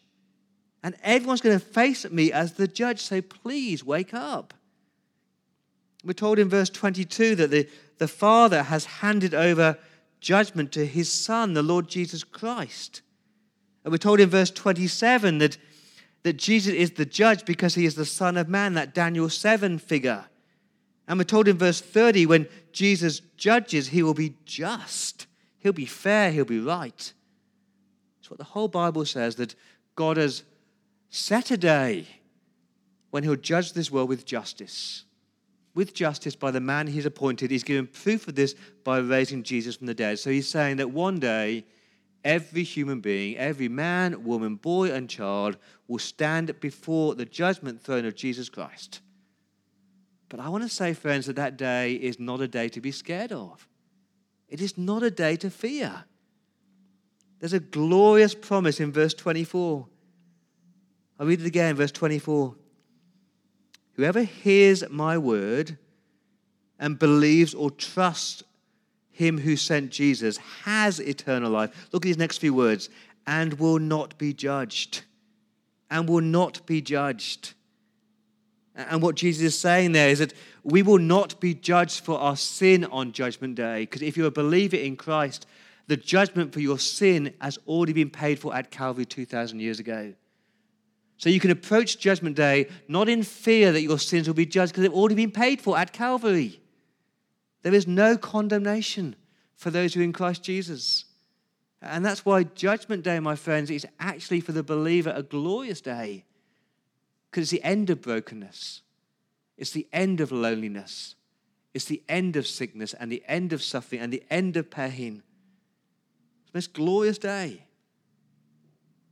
And 0.83 0.95
everyone's 1.03 1.41
going 1.41 1.59
to 1.59 1.65
face 1.65 2.09
me 2.09 2.31
as 2.31 2.53
the 2.53 2.67
judge. 2.67 3.01
So 3.01 3.21
please 3.21 3.83
wake 3.83 4.13
up. 4.13 4.53
We're 6.03 6.13
told 6.13 6.39
in 6.39 6.47
verse 6.47 6.69
22 6.69 7.35
that 7.35 7.51
the, 7.51 7.67
the 7.97 8.07
Father 8.07 8.63
has 8.63 8.85
handed 8.85 9.33
over 9.33 9.77
judgment 10.21 10.71
to 10.73 10.85
his 10.85 11.11
Son, 11.11 11.53
the 11.53 11.63
Lord 11.63 11.87
Jesus 11.87 12.23
Christ. 12.23 13.01
And 13.83 13.91
we're 13.91 13.97
told 13.97 14.19
in 14.19 14.29
verse 14.29 14.51
27 14.51 15.39
that, 15.39 15.57
that 16.27 16.37
Jesus 16.37 16.73
is 16.73 16.91
the 16.91 17.05
judge 17.05 17.45
because 17.45 17.75
he 17.75 17.85
is 17.85 17.95
the 17.95 18.05
Son 18.05 18.35
of 18.35 18.49
Man, 18.49 18.73
that 18.73 18.93
Daniel 18.93 19.29
7 19.29 19.79
figure. 19.79 20.25
And 21.07 21.17
we're 21.17 21.23
told 21.23 21.47
in 21.47 21.57
verse 21.57 21.79
30 21.79 22.25
when 22.25 22.49
Jesus 22.73 23.21
judges, 23.37 23.87
he 23.87 24.03
will 24.03 24.13
be 24.13 24.35
just, 24.43 25.25
he'll 25.59 25.71
be 25.71 25.85
fair, 25.85 26.31
he'll 26.31 26.43
be 26.43 26.59
right. 26.59 27.13
It's 28.19 28.29
what 28.29 28.39
the 28.39 28.43
whole 28.43 28.67
Bible 28.67 29.05
says 29.05 29.35
that 29.37 29.55
God 29.95 30.17
has 30.17 30.43
Saturday, 31.09 32.07
when 33.09 33.23
he'll 33.23 33.37
judge 33.37 33.71
this 33.71 33.89
world 33.89 34.09
with 34.09 34.25
justice. 34.25 35.05
With 35.73 35.93
justice 35.93 36.35
by 36.35 36.51
the 36.51 36.59
man 36.59 36.87
he's 36.87 37.05
appointed. 37.05 37.51
He's 37.51 37.63
given 37.63 37.87
proof 37.87 38.27
of 38.27 38.35
this 38.35 38.53
by 38.83 38.97
raising 38.97 39.43
Jesus 39.43 39.77
from 39.77 39.87
the 39.87 39.93
dead. 39.93 40.19
So 40.19 40.29
he's 40.29 40.49
saying 40.49 40.75
that 40.77 40.91
one 40.91 41.19
day, 41.19 41.63
every 42.23 42.63
human 42.63 42.99
being, 42.99 43.37
every 43.37 43.69
man, 43.69 44.23
woman, 44.23 44.55
boy, 44.55 44.91
and 44.91 45.09
child 45.09 45.57
will 45.87 45.99
stand 45.99 46.59
before 46.59 47.15
the 47.15 47.25
judgment 47.25 47.81
throne 47.81 48.05
of 48.05 48.15
Jesus 48.15 48.49
Christ. 48.49 49.01
But 50.29 50.39
I 50.39 50.49
want 50.49 50.63
to 50.63 50.69
say, 50.69 50.93
friends, 50.93 51.25
that 51.27 51.37
that 51.37 51.57
day 51.57 51.93
is 51.93 52.19
not 52.19 52.41
a 52.41 52.47
day 52.47 52.69
to 52.69 52.81
be 52.81 52.91
scared 52.91 53.31
of. 53.31 53.67
It 54.49 54.61
is 54.61 54.77
not 54.77 55.03
a 55.03 55.11
day 55.11 55.35
to 55.37 55.49
fear. 55.49 56.05
There's 57.39 57.53
a 57.53 57.59
glorious 57.59 58.33
promise 58.33 58.79
in 58.79 58.91
verse 58.91 59.13
24. 59.13 59.87
I'll 61.19 61.27
read 61.27 61.41
it 61.41 61.47
again, 61.47 61.75
verse 61.75 61.91
24. 61.91 62.55
Whoever 63.93 64.23
hears 64.23 64.87
my 64.89 65.17
word 65.17 65.77
and 66.79 66.99
believes 66.99 67.53
or 67.53 67.71
trusts 67.71 68.43
him 69.17 69.39
who 69.39 69.55
sent 69.55 69.89
Jesus 69.89 70.37
has 70.63 70.99
eternal 70.99 71.49
life. 71.49 71.89
Look 71.91 72.05
at 72.05 72.07
these 72.07 72.17
next 72.19 72.37
few 72.37 72.53
words 72.53 72.89
and 73.25 73.53
will 73.53 73.79
not 73.79 74.15
be 74.19 74.31
judged. 74.31 75.01
And 75.89 76.07
will 76.07 76.21
not 76.21 76.63
be 76.67 76.81
judged. 76.81 77.53
And 78.75 79.01
what 79.01 79.15
Jesus 79.15 79.41
is 79.41 79.59
saying 79.59 79.93
there 79.93 80.09
is 80.09 80.19
that 80.19 80.33
we 80.63 80.83
will 80.83 80.99
not 80.99 81.39
be 81.39 81.55
judged 81.55 82.05
for 82.05 82.19
our 82.19 82.35
sin 82.35 82.85
on 82.85 83.11
Judgment 83.11 83.55
Day. 83.55 83.81
Because 83.81 84.03
if 84.03 84.15
you're 84.17 84.27
a 84.27 84.31
believer 84.31 84.75
in 84.75 84.95
Christ, 84.95 85.47
the 85.87 85.97
judgment 85.97 86.53
for 86.53 86.59
your 86.59 86.77
sin 86.77 87.33
has 87.41 87.57
already 87.65 87.93
been 87.93 88.11
paid 88.11 88.37
for 88.37 88.53
at 88.53 88.69
Calvary 88.69 89.05
2,000 89.05 89.59
years 89.59 89.79
ago. 89.79 90.13
So 91.17 91.29
you 91.29 91.39
can 91.39 91.49
approach 91.49 91.97
Judgment 91.97 92.35
Day 92.35 92.67
not 92.87 93.09
in 93.09 93.23
fear 93.23 93.71
that 93.71 93.81
your 93.81 93.97
sins 93.97 94.27
will 94.27 94.35
be 94.35 94.45
judged 94.45 94.73
because 94.73 94.83
they've 94.83 94.93
already 94.93 95.15
been 95.15 95.31
paid 95.31 95.59
for 95.59 95.75
at 95.75 95.91
Calvary. 95.91 96.61
There 97.67 97.75
is 97.75 97.85
no 97.85 98.15
condemnation 98.15 99.17
for 99.57 99.71
those 99.71 99.93
who 99.93 99.99
are 99.99 100.03
in 100.03 100.13
Christ 100.13 100.41
Jesus. 100.41 101.03
And 101.81 102.05
that's 102.05 102.23
why 102.23 102.43
Judgment 102.43 103.03
Day, 103.03 103.19
my 103.19 103.35
friends, 103.35 103.69
is 103.69 103.85
actually 103.99 104.39
for 104.39 104.53
the 104.53 104.63
believer 104.63 105.11
a 105.13 105.21
glorious 105.21 105.81
day 105.81 106.23
because 107.29 107.51
it's 107.51 107.61
the 107.61 107.67
end 107.67 107.89
of 107.89 108.01
brokenness, 108.01 108.83
it's 109.57 109.71
the 109.71 109.85
end 109.91 110.21
of 110.21 110.31
loneliness, 110.31 111.15
it's 111.73 111.83
the 111.83 112.01
end 112.07 112.37
of 112.37 112.47
sickness 112.47 112.93
and 112.93 113.11
the 113.11 113.21
end 113.27 113.51
of 113.51 113.61
suffering 113.61 113.99
and 113.99 114.13
the 114.13 114.23
end 114.29 114.55
of 114.55 114.71
pain. 114.71 115.21
It's 116.43 116.51
the 116.53 116.57
most 116.57 116.71
glorious 116.71 117.17
day. 117.17 117.65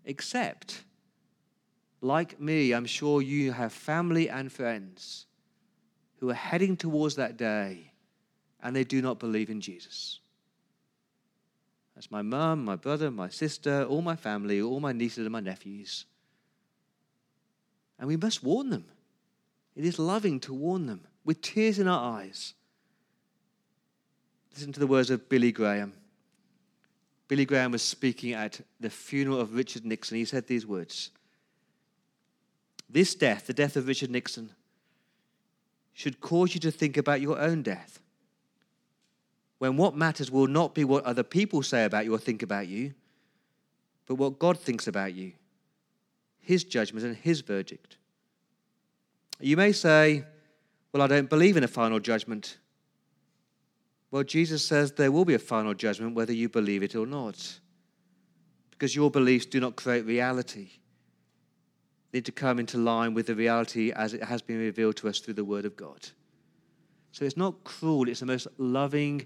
Except, 0.05 0.85
like 1.99 2.39
me, 2.39 2.71
I'm 2.71 2.85
sure 2.85 3.21
you 3.21 3.51
have 3.51 3.73
family 3.73 4.29
and 4.29 4.49
friends 4.49 5.25
who 6.21 6.29
are 6.29 6.33
heading 6.33 6.77
towards 6.77 7.17
that 7.17 7.35
day 7.35 7.91
and 8.65 8.75
they 8.75 8.83
do 8.83 8.99
not 8.99 9.19
believe 9.19 9.51
in 9.51 9.61
Jesus. 9.61 10.19
That's 11.93 12.09
my 12.09 12.23
mum, 12.23 12.65
my 12.65 12.75
brother, 12.75 13.11
my 13.11 13.29
sister, 13.29 13.83
all 13.83 14.01
my 14.01 14.15
family, 14.15 14.59
all 14.59 14.79
my 14.79 14.91
nieces 14.91 15.19
and 15.19 15.31
my 15.31 15.39
nephews. 15.39 16.05
And 17.99 18.07
we 18.07 18.17
must 18.17 18.43
warn 18.43 18.71
them. 18.71 18.85
It 19.75 19.85
is 19.85 19.99
loving 19.99 20.39
to 20.41 20.53
warn 20.53 20.87
them 20.87 21.01
with 21.23 21.41
tears 21.41 21.77
in 21.77 21.87
our 21.87 22.17
eyes. 22.17 22.55
Listen 24.55 24.73
to 24.73 24.79
the 24.79 24.87
words 24.87 25.11
of 25.11 25.29
Billy 25.29 25.51
Graham. 25.51 25.93
Billy 27.27 27.45
Graham 27.45 27.71
was 27.71 27.83
speaking 27.83 28.33
at 28.33 28.61
the 28.79 28.89
funeral 28.89 29.39
of 29.39 29.53
Richard 29.53 29.85
Nixon. 29.85 30.17
He 30.17 30.25
said 30.25 30.47
these 30.47 30.65
words 30.65 31.11
This 32.89 33.13
death, 33.13 33.45
the 33.45 33.53
death 33.53 33.75
of 33.77 33.87
Richard 33.87 34.09
Nixon, 34.09 34.53
should 35.93 36.19
cause 36.19 36.55
you 36.55 36.59
to 36.61 36.71
think 36.71 36.97
about 36.97 37.21
your 37.21 37.39
own 37.39 37.61
death. 37.61 37.99
When 39.65 39.77
what 39.77 39.95
matters 39.95 40.29
will 40.29 40.45
not 40.45 40.75
be 40.75 40.83
what 40.83 41.03
other 41.05 41.23
people 41.23 41.63
say 41.63 41.85
about 41.85 42.05
you 42.05 42.13
or 42.13 42.19
think 42.19 42.43
about 42.43 42.67
you, 42.67 42.93
but 44.05 44.13
what 44.13 44.37
God 44.37 44.59
thinks 44.59 44.85
about 44.85 45.15
you, 45.15 45.31
His 46.39 46.63
judgment 46.63 47.03
and 47.03 47.15
His 47.15 47.41
verdict. 47.41 47.97
You 49.39 49.57
may 49.57 49.71
say, 49.71 50.23
Well, 50.93 51.01
I 51.01 51.07
don't 51.07 51.31
believe 51.31 51.57
in 51.57 51.63
a 51.63 51.67
final 51.67 51.99
judgment. 51.99 52.59
Well, 54.11 54.21
Jesus 54.21 54.63
says 54.63 54.91
there 54.91 55.11
will 55.11 55.25
be 55.25 55.33
a 55.33 55.39
final 55.39 55.73
judgment 55.73 56.13
whether 56.13 56.31
you 56.31 56.47
believe 56.47 56.83
it 56.83 56.95
or 56.95 57.07
not. 57.07 57.59
Because 58.69 58.95
your 58.95 59.09
beliefs 59.09 59.47
do 59.47 59.59
not 59.59 59.75
create 59.75 60.05
reality. 60.05 60.69
They 62.11 62.19
need 62.19 62.25
to 62.25 62.31
come 62.31 62.59
into 62.59 62.77
line 62.77 63.15
with 63.15 63.25
the 63.25 63.35
reality 63.35 63.91
as 63.91 64.13
it 64.13 64.25
has 64.25 64.43
been 64.43 64.59
revealed 64.59 64.97
to 64.97 65.09
us 65.09 65.17
through 65.21 65.33
the 65.33 65.43
Word 65.43 65.65
of 65.65 65.75
God. 65.75 66.07
So 67.11 67.25
it's 67.25 67.35
not 67.35 67.63
cruel, 67.63 68.07
it's 68.07 68.19
the 68.19 68.27
most 68.27 68.47
loving, 68.59 69.25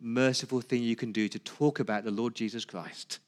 merciful 0.00 0.60
thing 0.60 0.82
you 0.82 0.96
can 0.96 1.12
do 1.12 1.28
to 1.28 1.38
talk 1.38 1.80
about 1.80 2.04
the 2.04 2.10
Lord 2.10 2.34
Jesus 2.34 2.64
Christ. 2.64 3.18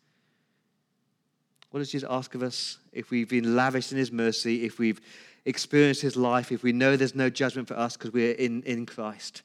What 1.70 1.80
does 1.80 1.90
Jesus 1.90 2.08
ask 2.10 2.34
of 2.34 2.42
us? 2.42 2.78
If 2.92 3.10
we've 3.10 3.28
been 3.28 3.54
lavished 3.54 3.92
in 3.92 3.98
his 3.98 4.10
mercy, 4.10 4.64
if 4.64 4.78
we've 4.78 5.00
experienced 5.44 6.02
his 6.02 6.16
life, 6.16 6.52
if 6.52 6.62
we 6.62 6.72
know 6.72 6.96
there's 6.96 7.14
no 7.14 7.30
judgment 7.30 7.68
for 7.68 7.74
us 7.74 7.96
because 7.96 8.12
we're 8.12 8.32
in, 8.32 8.62
in 8.62 8.86
Christ, 8.86 9.42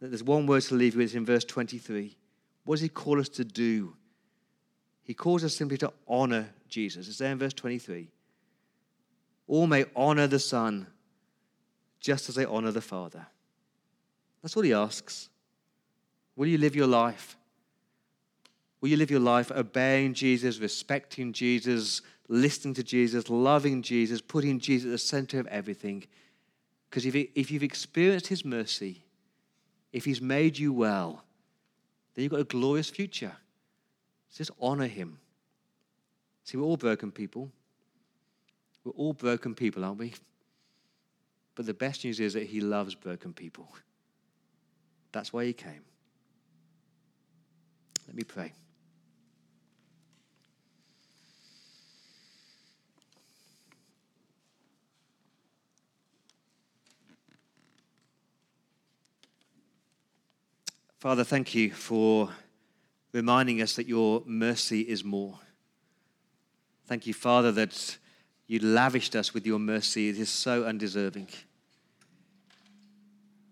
there's 0.00 0.22
one 0.22 0.46
word 0.46 0.62
to 0.64 0.74
leave 0.74 0.94
you 0.94 1.00
with 1.00 1.14
in 1.14 1.24
verse 1.24 1.44
23. 1.44 2.16
What 2.64 2.76
does 2.76 2.82
he 2.82 2.88
call 2.88 3.20
us 3.20 3.28
to 3.30 3.44
do? 3.44 3.96
He 5.02 5.14
calls 5.14 5.44
us 5.44 5.54
simply 5.54 5.78
to 5.78 5.92
honor 6.08 6.50
Jesus. 6.68 7.08
It's 7.08 7.18
there 7.18 7.32
in 7.32 7.38
verse 7.38 7.52
23. 7.52 8.08
All 9.46 9.66
may 9.66 9.84
honor 9.94 10.26
the 10.26 10.38
Son 10.38 10.86
just 12.00 12.28
as 12.28 12.34
they 12.34 12.44
honor 12.44 12.70
the 12.70 12.80
Father. 12.80 13.26
That's 14.42 14.56
what 14.56 14.64
he 14.64 14.72
asks. 14.72 15.28
Will 16.36 16.46
you 16.46 16.58
live 16.58 16.74
your 16.74 16.86
life? 16.86 17.36
Will 18.80 18.90
you 18.90 18.96
live 18.96 19.10
your 19.10 19.20
life 19.20 19.50
obeying 19.50 20.14
Jesus, 20.14 20.58
respecting 20.58 21.32
Jesus, 21.32 22.02
listening 22.28 22.74
to 22.74 22.82
Jesus, 22.82 23.30
loving 23.30 23.82
Jesus, 23.82 24.20
putting 24.20 24.58
Jesus 24.58 24.86
at 24.86 24.90
the 24.90 24.98
center 24.98 25.40
of 25.40 25.46
everything? 25.46 26.04
Because 26.90 27.06
if, 27.06 27.14
if 27.14 27.50
you've 27.50 27.62
experienced 27.62 28.26
his 28.26 28.44
mercy, 28.44 29.04
if 29.92 30.04
he's 30.04 30.20
made 30.20 30.58
you 30.58 30.72
well, 30.72 31.24
then 32.14 32.24
you've 32.24 32.32
got 32.32 32.40
a 32.40 32.44
glorious 32.44 32.90
future. 32.90 33.32
Just 34.34 34.50
honor 34.60 34.86
him. 34.86 35.18
See, 36.42 36.56
we're 36.56 36.64
all 36.64 36.76
broken 36.76 37.10
people. 37.10 37.50
We're 38.84 38.92
all 38.92 39.12
broken 39.12 39.54
people, 39.54 39.84
aren't 39.84 39.98
we? 39.98 40.12
But 41.54 41.66
the 41.66 41.74
best 41.74 42.04
news 42.04 42.20
is 42.20 42.34
that 42.34 42.46
he 42.46 42.60
loves 42.60 42.94
broken 42.94 43.32
people. 43.32 43.68
That's 45.12 45.32
why 45.32 45.46
he 45.46 45.52
came. 45.52 45.84
Let 48.14 48.18
me 48.18 48.24
pray. 48.32 48.52
Father, 61.00 61.24
thank 61.24 61.56
you 61.56 61.72
for 61.72 62.30
reminding 63.12 63.60
us 63.60 63.74
that 63.74 63.88
your 63.88 64.22
mercy 64.26 64.82
is 64.82 65.02
more. 65.02 65.40
Thank 66.86 67.08
you, 67.08 67.14
Father, 67.14 67.50
that 67.50 67.98
you 68.46 68.60
lavished 68.60 69.16
us 69.16 69.34
with 69.34 69.44
your 69.44 69.58
mercy. 69.58 70.08
It 70.08 70.18
is 70.20 70.30
so 70.30 70.62
undeserving. 70.62 71.30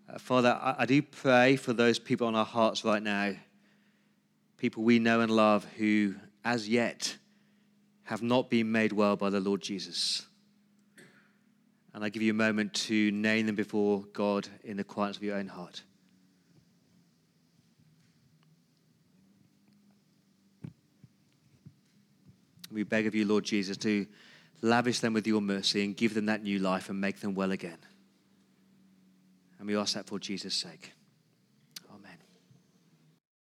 Uh, 0.09 0.19
Father, 0.19 0.57
I, 0.61 0.75
I 0.79 0.85
do 0.85 1.01
pray 1.01 1.57
for 1.57 1.73
those 1.73 1.99
people 1.99 2.27
on 2.27 2.35
our 2.35 2.45
hearts 2.45 2.85
right 2.85 3.03
now, 3.03 3.33
people 4.63 4.81
we 4.81 4.97
know 4.97 5.19
and 5.19 5.29
love 5.29 5.65
who, 5.75 6.15
as 6.45 6.69
yet, 6.69 7.17
have 8.03 8.21
not 8.21 8.49
been 8.49 8.71
made 8.71 8.93
well 8.93 9.17
by 9.17 9.29
the 9.29 9.41
Lord 9.41 9.61
Jesus. 9.61 10.25
And 11.93 12.01
I 12.01 12.07
give 12.07 12.21
you 12.21 12.31
a 12.31 12.33
moment 12.33 12.73
to 12.75 13.11
name 13.11 13.45
them 13.45 13.55
before 13.55 14.05
God 14.13 14.47
in 14.63 14.77
the 14.77 14.85
quietness 14.85 15.17
of 15.17 15.23
your 15.23 15.35
own 15.35 15.49
heart. 15.49 15.83
We 22.71 22.83
beg 22.83 23.05
of 23.05 23.13
you, 23.13 23.25
Lord 23.25 23.43
Jesus, 23.43 23.75
to 23.79 24.07
lavish 24.61 25.01
them 25.01 25.11
with 25.11 25.27
your 25.27 25.41
mercy 25.41 25.83
and 25.83 25.93
give 25.93 26.13
them 26.13 26.27
that 26.27 26.41
new 26.41 26.59
life 26.59 26.87
and 26.87 27.01
make 27.01 27.19
them 27.19 27.35
well 27.35 27.51
again. 27.51 27.79
And 29.59 29.67
we 29.67 29.75
ask 29.75 29.95
that 29.95 30.07
for 30.07 30.19
Jesus' 30.19 30.55
sake. 30.55 30.93